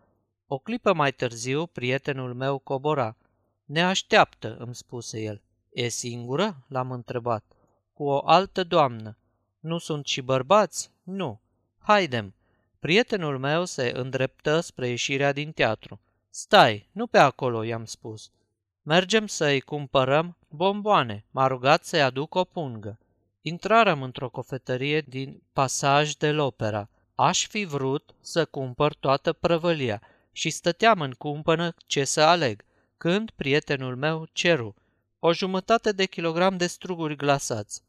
O 0.46 0.58
clipă 0.58 0.92
mai 0.92 1.12
târziu, 1.12 1.66
prietenul 1.66 2.34
meu 2.34 2.58
cobora. 2.58 3.16
Ne 3.64 3.82
așteaptă, 3.82 4.56
îmi 4.58 4.74
spuse 4.74 5.20
el. 5.20 5.42
E 5.70 5.88
singură? 5.88 6.64
L-am 6.68 6.90
întrebat. 6.90 7.44
Cu 7.92 8.04
o 8.04 8.18
altă 8.24 8.64
doamnă. 8.64 9.18
Nu 9.60 9.78
sunt 9.78 10.06
și 10.06 10.20
bărbați? 10.20 10.90
Nu. 11.02 11.40
Haidem. 11.78 12.34
Prietenul 12.82 13.38
meu 13.38 13.64
se 13.64 13.92
îndreptă 13.94 14.60
spre 14.60 14.88
ieșirea 14.88 15.32
din 15.32 15.52
teatru. 15.52 16.00
Stai, 16.30 16.88
nu 16.92 17.06
pe 17.06 17.18
acolo, 17.18 17.62
i-am 17.62 17.84
spus. 17.84 18.30
Mergem 18.82 19.26
să-i 19.26 19.60
cumpărăm 19.60 20.36
bomboane. 20.48 21.24
M-a 21.30 21.46
rugat 21.46 21.84
să-i 21.84 22.02
aduc 22.02 22.34
o 22.34 22.44
pungă. 22.44 22.98
Intrarăm 23.42 24.02
într-o 24.02 24.28
cofetărie 24.28 25.00
din 25.00 25.42
pasaj 25.52 26.12
de 26.12 26.32
l'opera. 26.32 26.88
Aș 27.14 27.46
fi 27.46 27.64
vrut 27.64 28.14
să 28.20 28.44
cumpăr 28.44 28.94
toată 28.94 29.32
prăvălia 29.32 30.02
și 30.32 30.50
stăteam 30.50 31.00
în 31.00 31.12
cumpănă 31.12 31.74
ce 31.86 32.04
să 32.04 32.20
aleg, 32.20 32.64
când 32.96 33.30
prietenul 33.30 33.96
meu 33.96 34.28
ceru 34.32 34.74
o 35.18 35.32
jumătate 35.32 35.92
de 35.92 36.04
kilogram 36.04 36.56
de 36.56 36.66
struguri 36.66 37.16
glasați. 37.16 37.82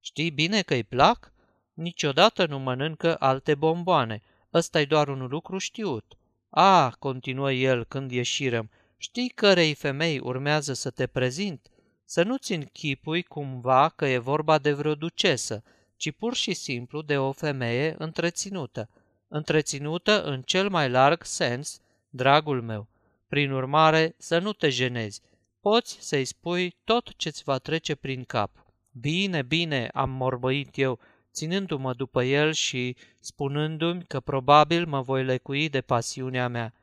Știi 0.00 0.30
bine 0.30 0.62
că 0.62 0.74
îi 0.74 0.84
plac? 0.84 1.32
Niciodată 1.74 2.46
nu 2.46 2.58
mănâncă 2.58 3.16
alte 3.18 3.54
bomboane. 3.54 4.22
Ăsta 4.54 4.80
e 4.80 4.84
doar 4.84 5.08
un 5.08 5.26
lucru 5.26 5.58
știut. 5.58 6.18
A, 6.50 6.90
continuă 6.98 7.52
el 7.52 7.84
când 7.84 8.10
ieșirăm, 8.10 8.70
știi 8.96 9.28
cărei 9.28 9.74
femei 9.74 10.18
urmează 10.18 10.72
să 10.72 10.90
te 10.90 11.06
prezint? 11.06 11.70
Să 12.04 12.22
nu-ți 12.22 12.52
închipui 12.52 13.22
cumva 13.22 13.88
că 13.88 14.06
e 14.06 14.18
vorba 14.18 14.58
de 14.58 14.72
vreo 14.72 14.94
ducesă, 14.94 15.62
ci 15.96 16.12
pur 16.12 16.34
și 16.34 16.52
simplu 16.52 17.02
de 17.02 17.18
o 17.18 17.32
femeie 17.32 17.94
întreținută. 17.98 18.88
Întreținută 19.28 20.22
în 20.22 20.42
cel 20.42 20.68
mai 20.68 20.90
larg 20.90 21.24
sens, 21.24 21.80
dragul 22.10 22.62
meu. 22.62 22.88
Prin 23.28 23.50
urmare, 23.50 24.14
să 24.18 24.38
nu 24.38 24.52
te 24.52 24.68
jenezi. 24.68 25.20
Poți 25.60 25.98
să-i 26.00 26.24
spui 26.24 26.76
tot 26.84 27.16
ce-ți 27.16 27.42
va 27.42 27.58
trece 27.58 27.94
prin 27.94 28.24
cap. 28.24 28.66
Bine, 28.90 29.42
bine, 29.42 29.90
am 29.92 30.10
morbăit 30.10 30.78
eu, 30.78 30.98
ținându-mă 31.38 31.92
după 31.92 32.24
el 32.24 32.52
și 32.52 32.96
spunându-mi 33.20 34.04
că 34.04 34.20
probabil 34.20 34.86
mă 34.86 35.00
voi 35.00 35.24
lecui 35.24 35.68
de 35.68 35.80
pasiunea 35.80 36.48
mea. 36.48 36.74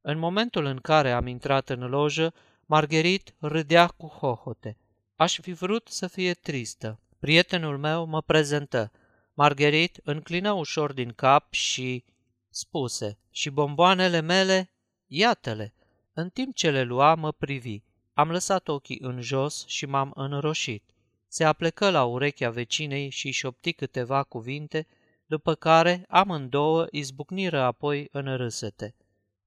În 0.00 0.18
momentul 0.18 0.64
în 0.64 0.78
care 0.78 1.12
am 1.12 1.26
intrat 1.26 1.68
în 1.68 1.80
lojă, 1.88 2.34
Margherit 2.66 3.34
râdea 3.38 3.86
cu 3.86 4.06
hohote. 4.06 4.76
Aș 5.16 5.40
fi 5.40 5.52
vrut 5.52 5.88
să 5.88 6.06
fie 6.06 6.32
tristă. 6.34 6.98
Prietenul 7.18 7.78
meu 7.78 8.06
mă 8.06 8.22
prezentă. 8.22 8.92
Margherit 9.34 10.00
înclină 10.04 10.52
ușor 10.52 10.92
din 10.92 11.12
cap 11.12 11.52
și 11.52 12.04
spuse, 12.50 13.18
și 13.30 13.50
bomboanele 13.50 14.20
mele, 14.20 14.70
iată-le. 15.06 15.74
În 16.12 16.28
timp 16.28 16.54
ce 16.54 16.70
le 16.70 16.82
lua, 16.82 17.14
mă 17.14 17.32
privi. 17.32 17.80
Am 18.12 18.30
lăsat 18.30 18.68
ochii 18.68 18.98
în 19.02 19.20
jos 19.20 19.66
și 19.66 19.86
m-am 19.86 20.12
înroșit. 20.14 20.93
Se 21.34 21.44
aplecă 21.44 21.90
la 21.90 22.04
urechea 22.04 22.50
vecinei 22.50 23.08
și 23.10 23.30
șopti 23.30 23.72
câteva 23.72 24.22
cuvinte, 24.22 24.86
după 25.26 25.54
care 25.54 26.04
amândouă 26.08 26.86
izbucniră 26.90 27.60
apoi 27.60 28.08
în 28.12 28.36
râsete. 28.36 28.94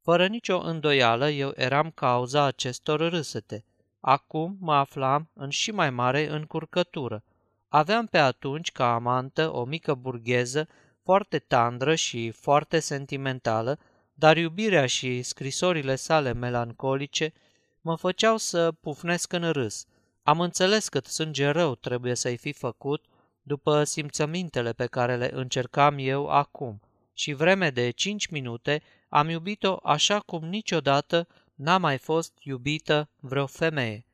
Fără 0.01 0.27
nicio 0.27 0.59
îndoială, 0.59 1.29
eu 1.29 1.51
eram 1.55 1.91
cauza 1.91 2.43
acestor 2.43 3.09
râsete. 3.09 3.63
Acum 3.99 4.57
mă 4.59 4.73
aflam 4.73 5.29
în 5.33 5.49
și 5.49 5.71
mai 5.71 5.89
mare 5.89 6.29
încurcătură. 6.29 7.23
Aveam 7.67 8.05
pe 8.05 8.17
atunci 8.17 8.71
ca 8.71 8.93
amantă 8.93 9.53
o 9.53 9.63
mică 9.63 9.93
burgheză 9.93 10.67
foarte 11.03 11.39
tandră 11.39 11.95
și 11.95 12.31
foarte 12.31 12.79
sentimentală, 12.79 13.79
dar 14.13 14.37
iubirea 14.37 14.85
și 14.85 15.21
scrisorile 15.21 15.95
sale 15.95 16.33
melancolice 16.33 17.33
mă 17.81 17.95
făceau 17.95 18.37
să 18.37 18.71
pufnesc 18.71 19.33
în 19.33 19.51
râs. 19.51 19.87
Am 20.27 20.39
înțeles 20.39 20.89
cât 20.89 21.05
sânge 21.05 21.47
rău 21.49 21.75
trebuie 21.75 22.15
să-i 22.15 22.37
fi 22.37 22.51
făcut 22.51 23.05
după 23.41 23.83
simțămintele 23.83 24.73
pe 24.73 24.85
care 24.85 25.15
le 25.15 25.29
încercam 25.33 25.95
eu 25.97 26.27
acum 26.29 26.81
și 27.13 27.33
vreme 27.33 27.69
de 27.69 27.89
cinci 27.89 28.27
minute 28.27 28.81
am 29.09 29.29
iubit-o 29.29 29.77
așa 29.83 30.19
cum 30.19 30.43
niciodată 30.45 31.27
n-a 31.55 31.77
mai 31.77 31.97
fost 31.97 32.33
iubită 32.39 33.09
vreo 33.19 33.45
femeie. 33.45 34.05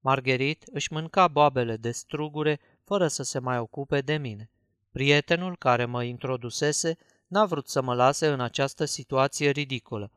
Margherit 0.00 0.64
își 0.72 0.92
mânca 0.92 1.28
boabele 1.28 1.76
de 1.76 1.90
strugure 1.90 2.60
fără 2.84 3.08
să 3.08 3.22
se 3.22 3.38
mai 3.38 3.58
ocupe 3.58 4.00
de 4.00 4.16
mine. 4.16 4.50
Prietenul 4.92 5.56
care 5.56 5.84
mă 5.84 6.02
introdusese 6.02 6.96
n-a 7.26 7.44
vrut 7.44 7.68
să 7.68 7.82
mă 7.82 7.94
lase 7.94 8.26
în 8.26 8.40
această 8.40 8.84
situație 8.84 9.50
ridicolă. 9.50 10.10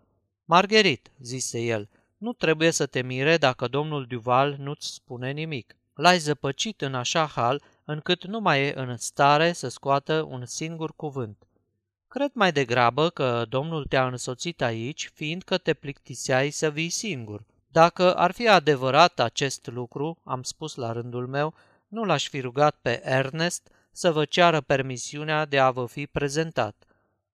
Margherit, 0.45 1.11
zise 1.19 1.59
el, 1.59 1.89
nu 2.23 2.33
trebuie 2.33 2.71
să 2.71 2.85
te 2.85 3.01
mire 3.01 3.37
dacă 3.37 3.67
domnul 3.67 4.05
Duval 4.05 4.55
nu-ți 4.59 4.93
spune 4.93 5.31
nimic. 5.31 5.75
L-ai 5.93 6.17
zăpăcit 6.17 6.81
în 6.81 6.95
așa 6.95 7.25
hal 7.25 7.61
încât 7.85 8.25
nu 8.25 8.39
mai 8.39 8.61
e 8.61 8.73
în 8.75 8.97
stare 8.97 9.51
să 9.51 9.67
scoată 9.67 10.27
un 10.29 10.45
singur 10.45 10.93
cuvânt. 10.95 11.37
Cred 12.07 12.31
mai 12.33 12.51
degrabă 12.51 13.09
că 13.09 13.45
domnul 13.49 13.85
te-a 13.85 14.07
însoțit 14.07 14.61
aici, 14.61 15.11
fiindcă 15.13 15.57
te 15.57 15.73
plictiseai 15.73 16.49
să 16.49 16.69
vii 16.69 16.89
singur. 16.89 17.43
Dacă 17.67 18.15
ar 18.15 18.31
fi 18.31 18.47
adevărat 18.47 19.19
acest 19.19 19.67
lucru, 19.67 20.17
am 20.23 20.43
spus 20.43 20.75
la 20.75 20.91
rândul 20.91 21.27
meu, 21.27 21.53
nu 21.87 22.03
l-aș 22.03 22.27
fi 22.29 22.39
rugat 22.39 22.75
pe 22.81 23.01
Ernest 23.03 23.71
să 23.91 24.11
vă 24.11 24.25
ceară 24.25 24.61
permisiunea 24.61 25.45
de 25.45 25.59
a 25.59 25.71
vă 25.71 25.85
fi 25.85 26.07
prezentat. 26.07 26.75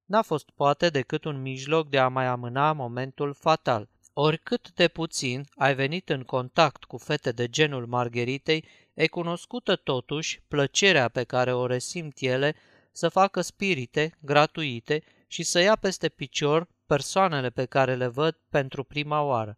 N-a 0.06 0.22
fost 0.22 0.50
poate 0.50 0.90
decât 0.90 1.24
un 1.24 1.42
mijloc 1.42 1.90
de 1.90 2.00
a 2.00 2.08
mai 2.08 2.26
amâna 2.26 2.74
momentul 2.74 3.34
fatal. 3.34 3.88
Oricât 4.22 4.72
de 4.72 4.88
puțin 4.88 5.46
ai 5.56 5.76
venit 5.76 6.10
în 6.10 6.24
contact 6.24 6.84
cu 6.84 6.98
fete 6.98 7.32
de 7.32 7.48
genul 7.48 7.86
Margheritei, 7.86 8.66
e 8.94 9.08
cunoscută 9.08 9.76
totuși 9.76 10.42
plăcerea 10.48 11.10
pe 11.10 11.24
care 11.24 11.54
o 11.54 11.66
resimt 11.66 12.20
ele 12.20 12.56
să 12.92 13.10
facă 13.10 13.42
spirite 13.42 14.18
gratuite 14.20 15.04
și 15.28 15.44
să 15.44 15.60
ia 15.60 15.76
peste 15.76 16.10
picior 16.10 16.68
persoanele 16.86 17.50
pe 17.50 17.66
care 17.66 17.96
le 17.96 18.08
văd 18.08 18.38
pentru 18.50 18.84
prima 18.84 19.22
oară. 19.22 19.56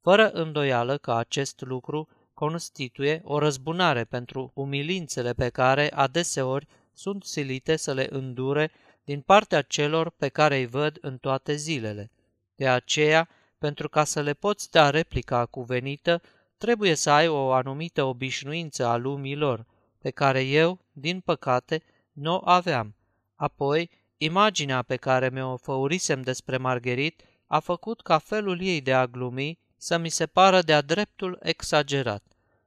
Fără 0.00 0.30
îndoială 0.30 0.98
că 0.98 1.12
acest 1.12 1.60
lucru 1.60 2.08
constituie 2.34 3.20
o 3.24 3.38
răzbunare 3.38 4.04
pentru 4.04 4.50
umilințele 4.54 5.32
pe 5.32 5.48
care 5.48 5.92
adeseori 5.94 6.66
sunt 6.92 7.24
silite 7.24 7.76
să 7.76 7.92
le 7.92 8.06
îndure 8.10 8.70
din 9.04 9.20
partea 9.20 9.62
celor 9.62 10.10
pe 10.10 10.28
care 10.28 10.56
îi 10.56 10.66
văd 10.66 10.98
în 11.00 11.18
toate 11.18 11.54
zilele. 11.54 12.10
De 12.56 12.68
aceea, 12.68 13.28
pentru 13.58 13.88
ca 13.88 14.04
să 14.04 14.20
le 14.20 14.34
poți 14.34 14.70
da 14.70 14.90
replica 14.90 15.46
cuvenită, 15.46 16.22
trebuie 16.56 16.94
să 16.94 17.10
ai 17.10 17.28
o 17.28 17.52
anumită 17.52 18.02
obișnuință 18.02 18.86
a 18.86 18.96
lumilor, 18.96 19.66
pe 19.98 20.10
care 20.10 20.40
eu, 20.40 20.80
din 20.92 21.20
păcate, 21.20 21.82
nu 22.12 22.34
o 22.34 22.40
aveam. 22.44 22.94
Apoi, 23.34 23.90
imaginea 24.16 24.82
pe 24.82 24.96
care 24.96 25.28
mi-o 25.28 25.56
făurisem 25.56 26.22
despre 26.22 26.56
Margherit 26.56 27.22
a 27.46 27.58
făcut 27.58 28.00
ca 28.00 28.18
felul 28.18 28.60
ei 28.60 28.80
de 28.80 28.94
a 28.94 29.06
glumi 29.06 29.58
să 29.76 29.96
mi 29.96 30.08
se 30.08 30.26
pară 30.26 30.62
de-a 30.62 30.80
dreptul 30.80 31.38
exagerat. 31.42 32.22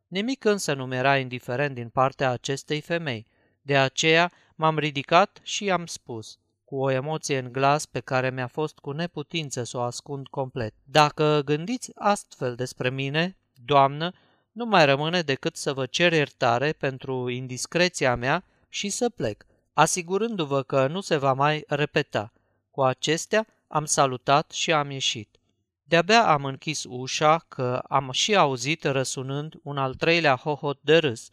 Nimic 0.07 0.43
însă 0.45 0.73
nu 0.73 0.85
mi-era 0.85 1.17
indiferent 1.17 1.75
din 1.75 1.89
partea 1.89 2.29
acestei 2.31 2.81
femei. 2.81 3.25
De 3.61 3.77
aceea 3.77 4.31
m-am 4.55 4.77
ridicat 4.77 5.39
și 5.43 5.63
i-am 5.63 5.85
spus, 5.85 6.39
cu 6.69 6.75
o 6.75 6.91
emoție 6.91 7.37
în 7.37 7.51
glas 7.51 7.85
pe 7.85 7.99
care 7.99 8.29
mi-a 8.29 8.47
fost 8.47 8.77
cu 8.77 8.91
neputință 8.91 9.63
să 9.63 9.77
o 9.77 9.81
ascund 9.81 10.27
complet. 10.27 10.73
Dacă 10.83 11.41
gândiți 11.45 11.91
astfel 11.95 12.55
despre 12.55 12.89
mine, 12.89 13.37
doamnă, 13.53 14.13
nu 14.51 14.65
mai 14.65 14.85
rămâne 14.85 15.21
decât 15.21 15.55
să 15.55 15.73
vă 15.73 15.85
cer 15.85 16.13
iertare 16.13 16.71
pentru 16.71 17.29
indiscreția 17.29 18.15
mea 18.15 18.43
și 18.67 18.89
să 18.89 19.09
plec, 19.09 19.45
asigurându-vă 19.73 20.63
că 20.63 20.87
nu 20.87 21.01
se 21.01 21.17
va 21.17 21.33
mai 21.33 21.63
repeta. 21.67 22.31
Cu 22.71 22.81
acestea 22.81 23.47
am 23.67 23.85
salutat 23.85 24.51
și 24.51 24.71
am 24.71 24.91
ieșit. 24.91 25.37
De-abia 25.83 26.27
am 26.27 26.45
închis 26.45 26.83
ușa 26.83 27.45
că 27.47 27.83
am 27.87 28.11
și 28.11 28.35
auzit 28.35 28.83
răsunând 28.83 29.59
un 29.63 29.77
al 29.77 29.93
treilea 29.93 30.35
hohot 30.35 30.79
de 30.81 30.97
râs. 30.97 31.29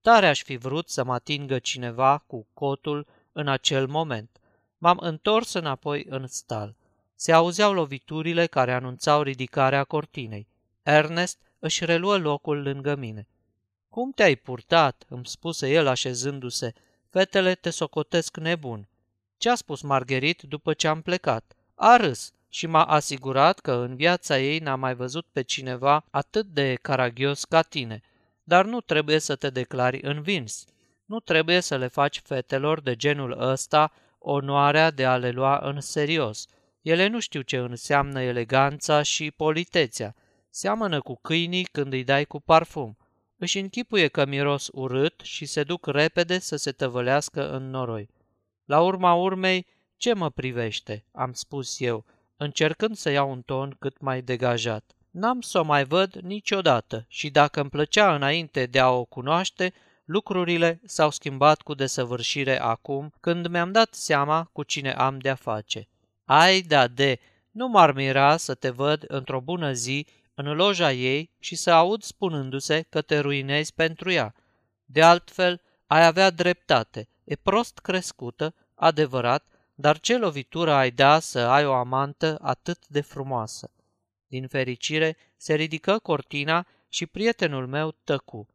Tare 0.00 0.28
aș 0.28 0.42
fi 0.42 0.56
vrut 0.56 0.88
să 0.88 1.04
mă 1.04 1.12
atingă 1.12 1.58
cineva 1.58 2.24
cu 2.26 2.46
cotul 2.54 3.06
în 3.32 3.48
acel 3.48 3.86
moment. 3.86 4.39
M-am 4.82 4.98
întors 5.00 5.52
înapoi 5.52 6.06
în 6.08 6.26
stal. 6.26 6.74
Se 7.14 7.32
auzeau 7.32 7.72
loviturile 7.72 8.46
care 8.46 8.72
anunțau 8.72 9.22
ridicarea 9.22 9.84
cortinei. 9.84 10.48
Ernest 10.82 11.38
își 11.58 11.84
reluă 11.84 12.16
locul 12.16 12.62
lângă 12.62 12.94
mine. 12.94 13.28
Cum 13.88 14.10
te-ai 14.10 14.34
purtat?" 14.34 15.04
îmi 15.08 15.26
spuse 15.26 15.70
el 15.70 15.86
așezându-se. 15.86 16.72
Fetele 17.08 17.54
te 17.54 17.70
socotesc 17.70 18.36
nebun." 18.36 18.88
Ce 19.36 19.50
a 19.50 19.54
spus 19.54 19.80
Margherit 19.80 20.42
după 20.42 20.72
ce 20.72 20.88
am 20.88 21.02
plecat?" 21.02 21.52
A 21.74 21.96
râs 21.96 22.32
și 22.48 22.66
m-a 22.66 22.84
asigurat 22.84 23.58
că 23.58 23.72
în 23.72 23.96
viața 23.96 24.38
ei 24.38 24.58
n-a 24.58 24.74
mai 24.74 24.94
văzut 24.94 25.26
pe 25.32 25.42
cineva 25.42 26.04
atât 26.10 26.46
de 26.46 26.74
caragios 26.74 27.44
ca 27.44 27.62
tine. 27.62 28.00
Dar 28.42 28.64
nu 28.64 28.80
trebuie 28.80 29.18
să 29.18 29.36
te 29.36 29.50
declari 29.50 30.02
învins. 30.02 30.64
Nu 31.04 31.20
trebuie 31.20 31.60
să 31.60 31.76
le 31.76 31.86
faci 31.86 32.20
fetelor 32.20 32.80
de 32.80 32.96
genul 32.96 33.40
ăsta 33.40 33.92
onoarea 34.22 34.90
de 34.90 35.04
a 35.04 35.16
le 35.16 35.30
lua 35.30 35.58
în 35.62 35.80
serios. 35.80 36.46
Ele 36.82 37.06
nu 37.06 37.20
știu 37.20 37.40
ce 37.40 37.56
înseamnă 37.56 38.22
eleganța 38.22 39.02
și 39.02 39.30
politețea. 39.30 40.14
Seamănă 40.50 41.00
cu 41.00 41.18
câinii 41.22 41.64
când 41.64 41.92
îi 41.92 42.04
dai 42.04 42.24
cu 42.24 42.40
parfum. 42.40 42.96
Își 43.36 43.58
închipuie 43.58 44.08
că 44.08 44.26
miros 44.26 44.68
urât 44.72 45.20
și 45.22 45.44
se 45.44 45.62
duc 45.62 45.86
repede 45.86 46.38
să 46.38 46.56
se 46.56 46.72
tăvălească 46.72 47.50
în 47.50 47.70
noroi. 47.70 48.08
La 48.64 48.80
urma 48.80 49.14
urmei, 49.14 49.66
ce 49.96 50.12
mă 50.12 50.30
privește, 50.30 51.04
am 51.12 51.32
spus 51.32 51.80
eu, 51.80 52.04
încercând 52.36 52.96
să 52.96 53.10
iau 53.10 53.30
un 53.30 53.42
ton 53.42 53.76
cât 53.78 54.00
mai 54.00 54.22
degajat. 54.22 54.94
N-am 55.10 55.40
să 55.40 55.58
o 55.58 55.62
mai 55.62 55.84
văd 55.84 56.14
niciodată 56.14 57.04
și 57.08 57.30
dacă 57.30 57.60
îmi 57.60 57.70
plăcea 57.70 58.14
înainte 58.14 58.66
de 58.66 58.78
a 58.78 58.90
o 58.90 59.04
cunoaște, 59.04 59.72
lucrurile 60.10 60.80
s-au 60.84 61.10
schimbat 61.10 61.62
cu 61.62 61.74
desăvârșire 61.74 62.60
acum, 62.60 63.12
când 63.20 63.46
mi-am 63.46 63.72
dat 63.72 63.94
seama 63.94 64.48
cu 64.52 64.62
cine 64.62 64.92
am 64.92 65.18
de-a 65.18 65.34
face. 65.34 65.88
Ai 66.24 66.60
da 66.60 66.88
de, 66.88 67.18
nu 67.50 67.68
m-ar 67.68 67.92
mira 67.92 68.36
să 68.36 68.54
te 68.54 68.70
văd 68.70 69.04
într-o 69.06 69.40
bună 69.40 69.72
zi 69.72 70.06
în 70.34 70.46
loja 70.46 70.92
ei 70.92 71.30
și 71.38 71.54
să 71.54 71.70
aud 71.70 72.02
spunându-se 72.02 72.86
că 72.88 73.02
te 73.02 73.18
ruinezi 73.18 73.74
pentru 73.74 74.10
ea. 74.10 74.34
De 74.84 75.02
altfel, 75.02 75.60
ai 75.86 76.06
avea 76.06 76.30
dreptate, 76.30 77.08
e 77.24 77.34
prost 77.34 77.78
crescută, 77.78 78.54
adevărat, 78.74 79.44
dar 79.74 79.98
ce 79.98 80.16
lovitură 80.16 80.72
ai 80.72 80.90
da 80.90 81.18
să 81.18 81.38
ai 81.38 81.66
o 81.66 81.72
amantă 81.72 82.38
atât 82.42 82.86
de 82.86 83.00
frumoasă? 83.00 83.70
Din 84.26 84.46
fericire, 84.46 85.16
se 85.36 85.54
ridică 85.54 85.98
cortina 85.98 86.66
și 86.88 87.06
prietenul 87.06 87.66
meu 87.66 87.94
tăcu. 88.04 88.48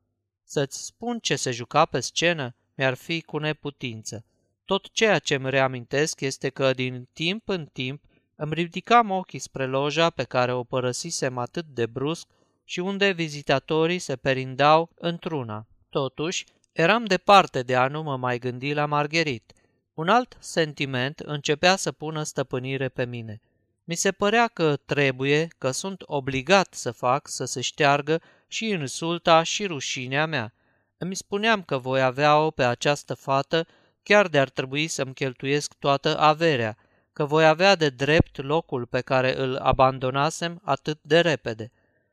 Să-ți 0.46 0.86
spun 0.86 1.20
ce 1.20 1.36
se 1.36 1.52
juca 1.52 1.86
pe 1.86 2.00
scenă 2.00 2.56
mi-ar 2.76 2.94
fi 2.94 3.22
cu 3.22 3.38
neputință. 3.38 4.26
Tot 4.66 4.92
ceea 4.92 5.20
ce 5.20 5.36
îmi 5.36 5.50
reamintesc 5.50 6.22
este 6.22 6.50
că 6.50 6.74
din 6.74 7.08
timp 7.14 7.48
în 7.48 7.66
timp 7.66 8.04
îmi 8.36 8.54
ridicam 8.54 9.12
ochii 9.12 9.40
spre 9.40 9.66
loja 9.66 10.10
pe 10.10 10.24
care 10.24 10.54
o 10.54 10.64
părăsisem 10.64 11.38
atât 11.38 11.66
de 11.66 11.86
brusc 11.86 12.28
și 12.64 12.80
unde 12.80 13.12
vizitatorii 13.12 14.00
se 14.00 14.16
perindau 14.16 14.90
într-una. 14.96 15.68
Totuși, 15.90 16.46
eram 16.72 17.06
departe 17.06 17.62
de 17.62 17.76
a 17.76 17.88
nu 17.88 18.04
mă 18.04 18.18
mai 18.18 18.40
gândi 18.40 18.74
la 18.74 18.86
Margherit– 18.86 19.54
un 19.96 20.10
alt 20.10 20.38
sentiment 20.40 21.20
începea 21.20 21.76
să 21.76 21.92
pună 21.92 22.24
stăpânire 22.24 22.90
pe 22.90 23.06
mine. 23.06 23.42
Mi 23.84 23.96
se 23.96 24.12
părea 24.12 24.48
că 24.48 24.76
trebuie, 24.76 25.48
că 25.58 25.72
sunt 25.72 26.02
obligat 26.06 26.74
să 26.74 26.92
fac 26.92 27.28
să 27.28 27.46
se 27.46 27.62
șteargă 27.62 28.22
și 28.48 28.68
insulta 28.68 29.44
și 29.44 29.66
rușinea 29.66 30.26
mea. 30.26 30.54
Îmi 30.98 31.16
spuneam 31.16 31.64
că 31.64 31.78
voi 31.78 32.02
avea-o 32.02 32.52
pe 32.52 32.64
această 32.64 33.14
fată, 33.14 33.68
chiar 34.04 34.28
de 34.28 34.40
ar 34.40 34.50
trebui 34.50 34.88
să-mi 34.88 35.14
cheltuiesc 35.14 35.74
toată 35.74 36.18
averea, 36.20 36.78
că 37.14 37.26
voi 37.26 37.46
avea 37.46 37.76
de 37.76 37.90
drept 37.90 38.38
locul 38.38 38.86
pe 38.86 39.02
care 39.02 39.38
îl 39.38 39.56
abandonasem 39.56 40.62
atât 40.64 41.00
de 41.02 41.20
repede. 41.20 41.72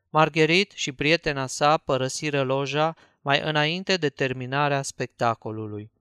Margherit 0.09 0.71
și 0.71 0.91
prietena 0.91 1.47
sa 1.47 1.77
părăsiră 1.77 2.41
loja 2.41 2.95
mai 3.21 3.41
înainte 3.41 3.97
de 3.97 4.09
terminarea 4.09 4.81
spectacolului. 4.81 5.91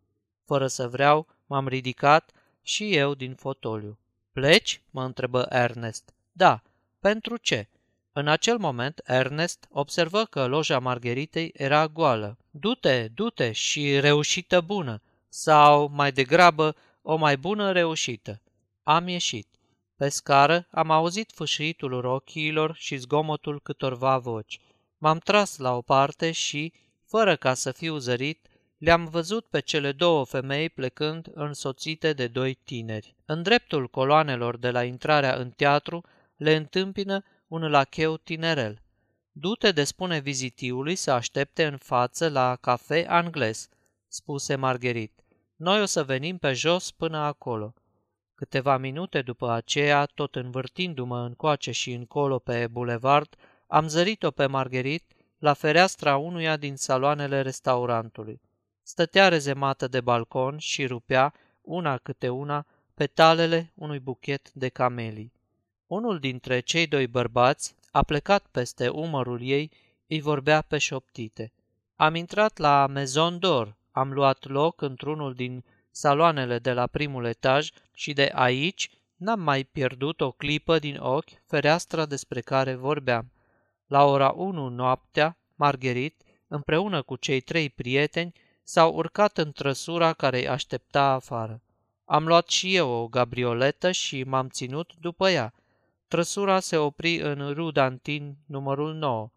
Fără 0.45 0.67
să 0.67 0.89
vreau, 0.89 1.27
M-am 1.53 1.69
ridicat 1.69 2.31
și 2.63 2.95
eu 2.95 3.15
din 3.15 3.35
fotoliu. 3.35 3.99
Pleci? 4.33 4.83
mă 4.91 5.05
întrebă 5.05 5.47
Ernest. 5.51 6.15
Da. 6.33 6.63
Pentru 7.01 7.37
ce? 7.37 7.69
În 8.15 8.29
acel 8.29 8.59
moment, 8.59 9.01
Ernest 9.05 9.67
observă 9.71 10.25
că 10.25 10.47
loja 10.47 10.79
Margheritei 10.79 11.51
era 11.55 11.89
goală. 11.89 12.39
Du-te, 12.51 13.09
du-te 13.15 13.53
și 13.53 14.01
reușită 14.01 14.61
bună, 14.61 15.03
sau, 15.29 15.91
mai 15.93 16.13
degrabă, 16.13 16.77
o 17.03 17.17
mai 17.17 17.37
bună 17.37 17.73
reușită. 17.73 18.41
Am 18.83 19.09
ieșit. 19.09 19.49
Pe 19.97 20.09
scară 20.09 20.67
am 20.71 20.91
auzit 20.91 21.31
fâșitul 21.35 22.01
rochiilor 22.01 22.75
și 22.75 22.97
zgomotul 22.97 23.61
câtorva 23.61 24.19
voci. 24.19 24.61
M-am 24.99 25.19
tras 25.19 25.57
la 25.57 25.77
o 25.77 25.81
parte 25.81 26.31
și, 26.31 26.73
fără 27.07 27.37
ca 27.37 27.55
să 27.55 27.73
fiu 27.73 27.97
zărit, 27.97 28.47
le-am 28.79 29.05
văzut 29.05 29.47
pe 29.47 29.61
cele 29.61 29.93
două 29.93 30.25
femei 30.25 30.71
plecând 30.71 31.31
însoțite 31.35 32.13
de 32.13 32.27
doi 32.27 32.55
tineri. 32.55 33.15
În 33.25 33.43
dreptul 33.43 33.89
coloanelor 33.89 34.57
de 34.57 34.71
la 34.71 34.85
intrarea 34.85 35.35
în 35.35 35.51
teatru 35.51 36.05
le 36.37 36.55
întâmpină 36.55 37.25
un 37.53 37.71
lacheu 37.71 38.17
tinerel. 38.17 38.83
Du-te 39.33 39.73
de 39.73 39.85
spune 39.85 40.19
vizitiului 40.19 40.95
să 40.95 41.11
aștepte 41.11 41.67
în 41.67 41.77
față 41.77 42.29
la 42.29 42.57
cafe 42.57 43.07
angles, 43.09 43.69
spuse 44.09 44.55
Margherit. 44.55 45.13
Noi 45.57 45.81
o 45.81 45.85
să 45.85 46.05
venim 46.05 46.39
pe 46.39 46.53
jos 46.53 46.91
până 46.91 47.19
acolo. 47.19 47.75
Câteva 48.35 48.77
minute 48.77 49.23
după 49.23 49.51
aceea, 49.51 50.05
tot 50.05 50.35
învârtindu-mă 50.35 51.19
încoace 51.19 51.71
și 51.71 51.93
încolo 51.93 52.39
pe 52.39 52.67
bulevard, 52.67 53.37
am 53.67 53.89
zărit-o 53.89 54.31
pe 54.31 54.47
Margherit 54.47 55.05
la 55.39 55.53
fereastra 55.53 56.17
unuia 56.17 56.57
din 56.57 56.77
saloanele 56.77 57.43
restaurantului. 57.43 58.41
Stătea 58.83 59.29
rezemată 59.29 59.89
de 59.89 60.01
balcon 60.01 60.59
și 60.59 60.87
rupea, 60.87 61.35
una 61.63 61.99
câte 61.99 62.29
una, 62.29 62.67
petalele 62.95 63.73
unui 63.75 63.99
buchet 63.99 64.53
de 64.53 64.69
camelii. 64.69 65.33
Unul 65.93 66.19
dintre 66.19 66.61
cei 66.61 66.87
doi 66.87 67.07
bărbați 67.07 67.75
a 67.91 68.03
plecat 68.03 68.47
peste 68.51 68.89
umărul 68.89 69.43
ei, 69.43 69.71
îi 70.07 70.21
vorbea 70.21 70.61
pe 70.61 70.79
șoptite. 70.79 71.53
Am 71.97 72.15
intrat 72.15 72.59
la 72.59 72.87
Maison 72.87 73.39
d'Or, 73.39 73.77
am 73.91 74.13
luat 74.13 74.47
loc 74.49 74.81
într-unul 74.81 75.35
din 75.35 75.65
saloanele 75.91 76.59
de 76.59 76.73
la 76.73 76.87
primul 76.87 77.25
etaj 77.25 77.71
și 77.95 78.13
de 78.13 78.31
aici 78.35 78.91
n-am 79.17 79.41
mai 79.41 79.65
pierdut 79.65 80.21
o 80.21 80.31
clipă 80.31 80.79
din 80.79 80.97
ochi 81.01 81.31
fereastra 81.47 82.07
despre 82.07 82.41
care 82.41 82.75
vorbeam. 82.75 83.33
La 83.87 84.05
ora 84.05 84.29
1 84.29 84.69
noaptea, 84.69 85.37
Margherit, 85.55 86.23
împreună 86.49 87.03
cu 87.03 87.17
cei 87.17 87.41
trei 87.41 87.71
prieteni, 87.71 88.33
s-au 88.63 88.95
urcat 88.95 89.39
în 89.39 89.53
trăsura 89.53 90.13
care 90.13 90.39
îi 90.39 90.49
aștepta 90.49 91.05
afară. 91.05 91.61
Am 92.05 92.27
luat 92.27 92.49
și 92.49 92.75
eu 92.77 92.91
o 92.91 93.09
gabrioletă 93.09 93.91
și 93.91 94.23
m-am 94.23 94.49
ținut 94.49 94.93
după 95.01 95.31
ea. 95.31 95.55
Trăsura 96.13 96.61
se 96.61 96.77
opri 96.77 97.21
în 97.21 97.53
Rudantin, 97.53 98.37
numărul 98.47 98.95
9. 98.95 99.31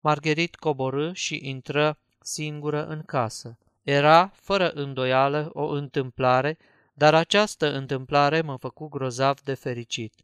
Margherit 0.00 0.54
coborâ 0.54 1.12
și 1.12 1.40
intră 1.42 1.98
singură 2.20 2.86
în 2.86 3.02
casă. 3.02 3.58
Era, 3.82 4.30
fără 4.34 4.70
îndoială, 4.70 5.50
o 5.52 5.66
întâmplare, 5.66 6.58
dar 6.94 7.14
această 7.14 7.72
întâmplare 7.72 8.40
mă 8.40 8.56
făcu 8.56 8.88
grozav 8.88 9.40
de 9.40 9.54
fericit. 9.54 10.14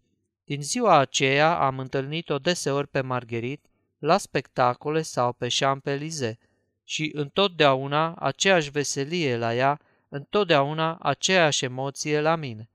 Din 0.44 0.62
ziua 0.62 0.98
aceea 0.98 1.58
am 1.58 1.78
întâlnit-o 1.78 2.38
deseori 2.38 2.88
pe 2.88 3.00
Margherit, 3.00 3.66
la 3.98 4.18
spectacole 4.18 5.02
sau 5.02 5.32
pe 5.32 5.46
Champs-Élysées 5.48 6.36
și 6.84 7.10
întotdeauna 7.14 8.14
aceeași 8.14 8.70
veselie 8.70 9.36
la 9.36 9.54
ea, 9.54 9.80
întotdeauna 10.08 10.98
aceeași 11.00 11.64
emoție 11.64 12.20
la 12.20 12.36
mine. 12.36 12.69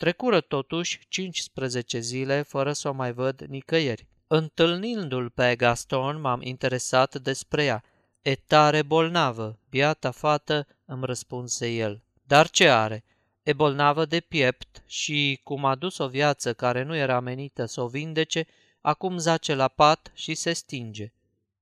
Trecură 0.00 0.40
totuși 0.40 1.00
15 1.08 1.98
zile 1.98 2.42
fără 2.42 2.72
să 2.72 2.88
o 2.88 2.92
mai 2.92 3.12
văd 3.12 3.40
nicăieri. 3.40 4.06
Întâlnindu-l 4.26 5.30
pe 5.30 5.56
Gaston, 5.56 6.20
m-am 6.20 6.40
interesat 6.42 7.18
despre 7.18 7.64
ea. 7.64 7.84
E 8.22 8.34
tare 8.34 8.82
bolnavă, 8.82 9.58
biata 9.70 10.10
fată, 10.10 10.66
îmi 10.84 11.04
răspunse 11.04 11.68
el. 11.68 12.02
Dar 12.22 12.48
ce 12.50 12.68
are? 12.68 13.04
E 13.42 13.52
bolnavă 13.52 14.04
de 14.04 14.20
piept 14.20 14.82
și, 14.86 15.40
cum 15.44 15.64
a 15.64 15.74
dus 15.74 15.98
o 15.98 16.08
viață 16.08 16.54
care 16.54 16.82
nu 16.82 16.96
era 16.96 17.20
menită 17.20 17.64
să 17.64 17.80
o 17.80 17.86
vindece, 17.86 18.46
acum 18.80 19.18
zace 19.18 19.54
la 19.54 19.68
pat 19.68 20.10
și 20.14 20.34
se 20.34 20.52
stinge. 20.52 21.12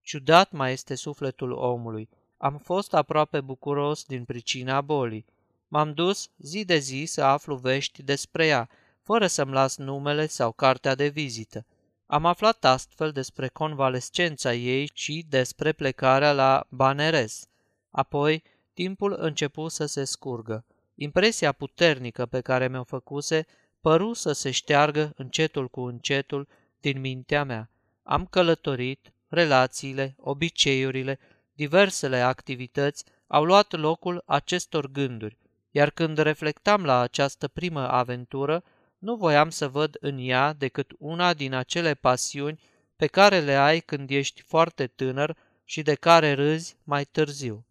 Ciudat 0.02 0.52
mai 0.52 0.72
este 0.72 0.94
sufletul 0.94 1.52
omului. 1.52 2.08
Am 2.36 2.56
fost 2.56 2.94
aproape 2.94 3.40
bucuros 3.40 4.04
din 4.04 4.24
pricina 4.24 4.80
bolii. 4.80 5.26
M-am 5.68 5.92
dus 5.92 6.30
zi 6.38 6.64
de 6.64 6.78
zi 6.78 7.04
să 7.04 7.22
aflu 7.22 7.56
vești 7.56 8.02
despre 8.02 8.46
ea, 8.46 8.68
fără 9.02 9.26
să-mi 9.26 9.52
las 9.52 9.76
numele 9.76 10.26
sau 10.26 10.52
cartea 10.52 10.94
de 10.94 11.08
vizită. 11.08 11.66
Am 12.06 12.26
aflat 12.26 12.64
astfel 12.64 13.12
despre 13.12 13.48
convalescența 13.48 14.54
ei 14.54 14.90
și 14.94 15.24
despre 15.28 15.72
plecarea 15.72 16.32
la 16.32 16.66
Baneres. 16.68 17.46
Apoi, 17.90 18.42
timpul 18.74 19.16
începu 19.18 19.68
să 19.68 19.86
se 19.86 20.04
scurgă. 20.04 20.64
Impresia 20.94 21.52
puternică 21.52 22.26
pe 22.26 22.40
care 22.40 22.68
mi-o 22.68 22.84
făcuse 22.84 23.46
păru 23.80 24.12
să 24.12 24.32
se 24.32 24.50
șteargă 24.50 25.12
încetul 25.16 25.68
cu 25.68 25.80
încetul 25.80 26.48
din 26.80 27.00
mintea 27.00 27.44
mea. 27.44 27.70
Am 28.02 28.26
călătorit, 28.26 29.12
relațiile, 29.28 30.14
obiceiurile, 30.18 31.18
diversele 31.52 32.20
activități 32.20 33.04
au 33.26 33.44
luat 33.44 33.72
locul 33.72 34.22
acestor 34.26 34.90
gânduri, 34.90 35.38
iar 35.70 35.90
când 35.90 36.18
reflectam 36.18 36.84
la 36.84 37.00
această 37.00 37.48
primă 37.48 37.88
aventură, 37.88 38.64
nu 38.98 39.16
voiam 39.16 39.50
să 39.50 39.68
văd 39.68 39.96
în 40.00 40.18
ea 40.20 40.52
decât 40.52 40.92
una 40.98 41.34
din 41.34 41.54
acele 41.54 41.94
pasiuni 41.94 42.60
pe 42.96 43.06
care 43.06 43.40
le 43.40 43.54
ai 43.54 43.80
când 43.80 44.10
ești 44.10 44.42
foarte 44.42 44.86
tânăr 44.86 45.36
și 45.64 45.82
de 45.82 45.94
care 45.94 46.32
râzi 46.32 46.76
mai 46.84 47.04
târziu. 47.04 47.66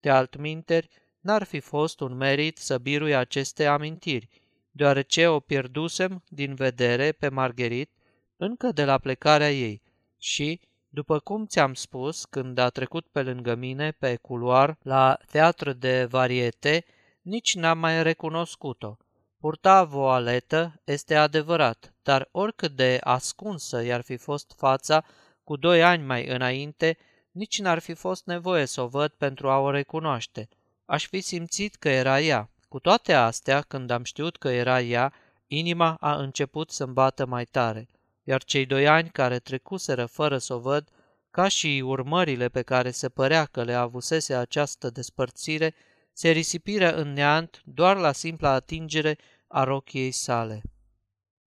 De 0.00 0.10
altminteri, 0.10 0.88
n-ar 1.20 1.42
fi 1.42 1.60
fost 1.60 2.00
un 2.00 2.16
merit 2.16 2.58
să 2.58 2.78
birui 2.78 3.14
aceste 3.14 3.66
amintiri, 3.66 4.28
deoarece 4.70 5.26
o 5.26 5.40
pierdusem 5.40 6.22
din 6.28 6.54
vedere 6.54 7.12
pe 7.12 7.28
Margherit 7.28 7.90
încă 8.36 8.72
de 8.72 8.84
la 8.84 8.98
plecarea 8.98 9.52
ei 9.52 9.82
și, 10.18 10.60
după 10.88 11.18
cum 11.18 11.46
ți-am 11.46 11.74
spus, 11.74 12.24
când 12.24 12.58
a 12.58 12.68
trecut 12.68 13.06
pe 13.06 13.22
lângă 13.22 13.54
mine 13.54 13.90
pe 13.90 14.16
culoar 14.16 14.78
la 14.82 15.18
teatră 15.30 15.72
de 15.72 16.04
variete, 16.04 16.84
nici 17.24 17.54
n-am 17.54 17.78
mai 17.78 18.02
recunoscut-o. 18.02 18.96
Purta 19.40 19.84
voaletă, 19.84 20.80
este 20.84 21.14
adevărat, 21.14 21.94
dar 22.02 22.28
oricât 22.30 22.72
de 22.72 22.98
ascunsă 23.00 23.84
i-ar 23.84 24.00
fi 24.00 24.16
fost 24.16 24.52
fața 24.56 25.04
cu 25.44 25.56
doi 25.56 25.82
ani 25.82 26.04
mai 26.04 26.26
înainte, 26.26 26.98
nici 27.30 27.60
n-ar 27.60 27.78
fi 27.78 27.94
fost 27.94 28.26
nevoie 28.26 28.64
să 28.64 28.80
o 28.80 28.86
văd 28.86 29.10
pentru 29.10 29.50
a 29.50 29.58
o 29.58 29.70
recunoaște. 29.70 30.48
Aș 30.84 31.06
fi 31.06 31.20
simțit 31.20 31.74
că 31.74 31.88
era 31.88 32.20
ea. 32.20 32.50
Cu 32.68 32.78
toate 32.78 33.12
astea, 33.12 33.60
când 33.60 33.90
am 33.90 34.04
știut 34.04 34.36
că 34.36 34.48
era 34.48 34.80
ea, 34.80 35.12
inima 35.46 35.96
a 36.00 36.14
început 36.14 36.70
să-mi 36.70 36.92
bată 36.92 37.26
mai 37.26 37.44
tare, 37.44 37.88
iar 38.22 38.44
cei 38.44 38.66
doi 38.66 38.88
ani 38.88 39.08
care 39.08 39.38
trecuseră 39.38 40.06
fără 40.06 40.38
să 40.38 40.54
o 40.54 40.58
văd, 40.58 40.88
ca 41.30 41.48
și 41.48 41.82
urmările 41.84 42.48
pe 42.48 42.62
care 42.62 42.90
se 42.90 43.08
părea 43.08 43.44
că 43.44 43.62
le 43.62 43.74
avusese 43.74 44.34
această 44.34 44.90
despărțire, 44.90 45.74
se 46.16 46.30
risipiră 46.30 46.94
în 46.94 47.12
neant 47.12 47.62
doar 47.64 47.96
la 47.96 48.12
simpla 48.12 48.50
atingere 48.50 49.18
a 49.46 49.64
rochiei 49.64 50.10
sale. 50.10 50.62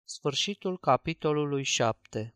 Sfârșitul 0.05 0.79
capitolului 0.79 1.63
7 1.63 2.35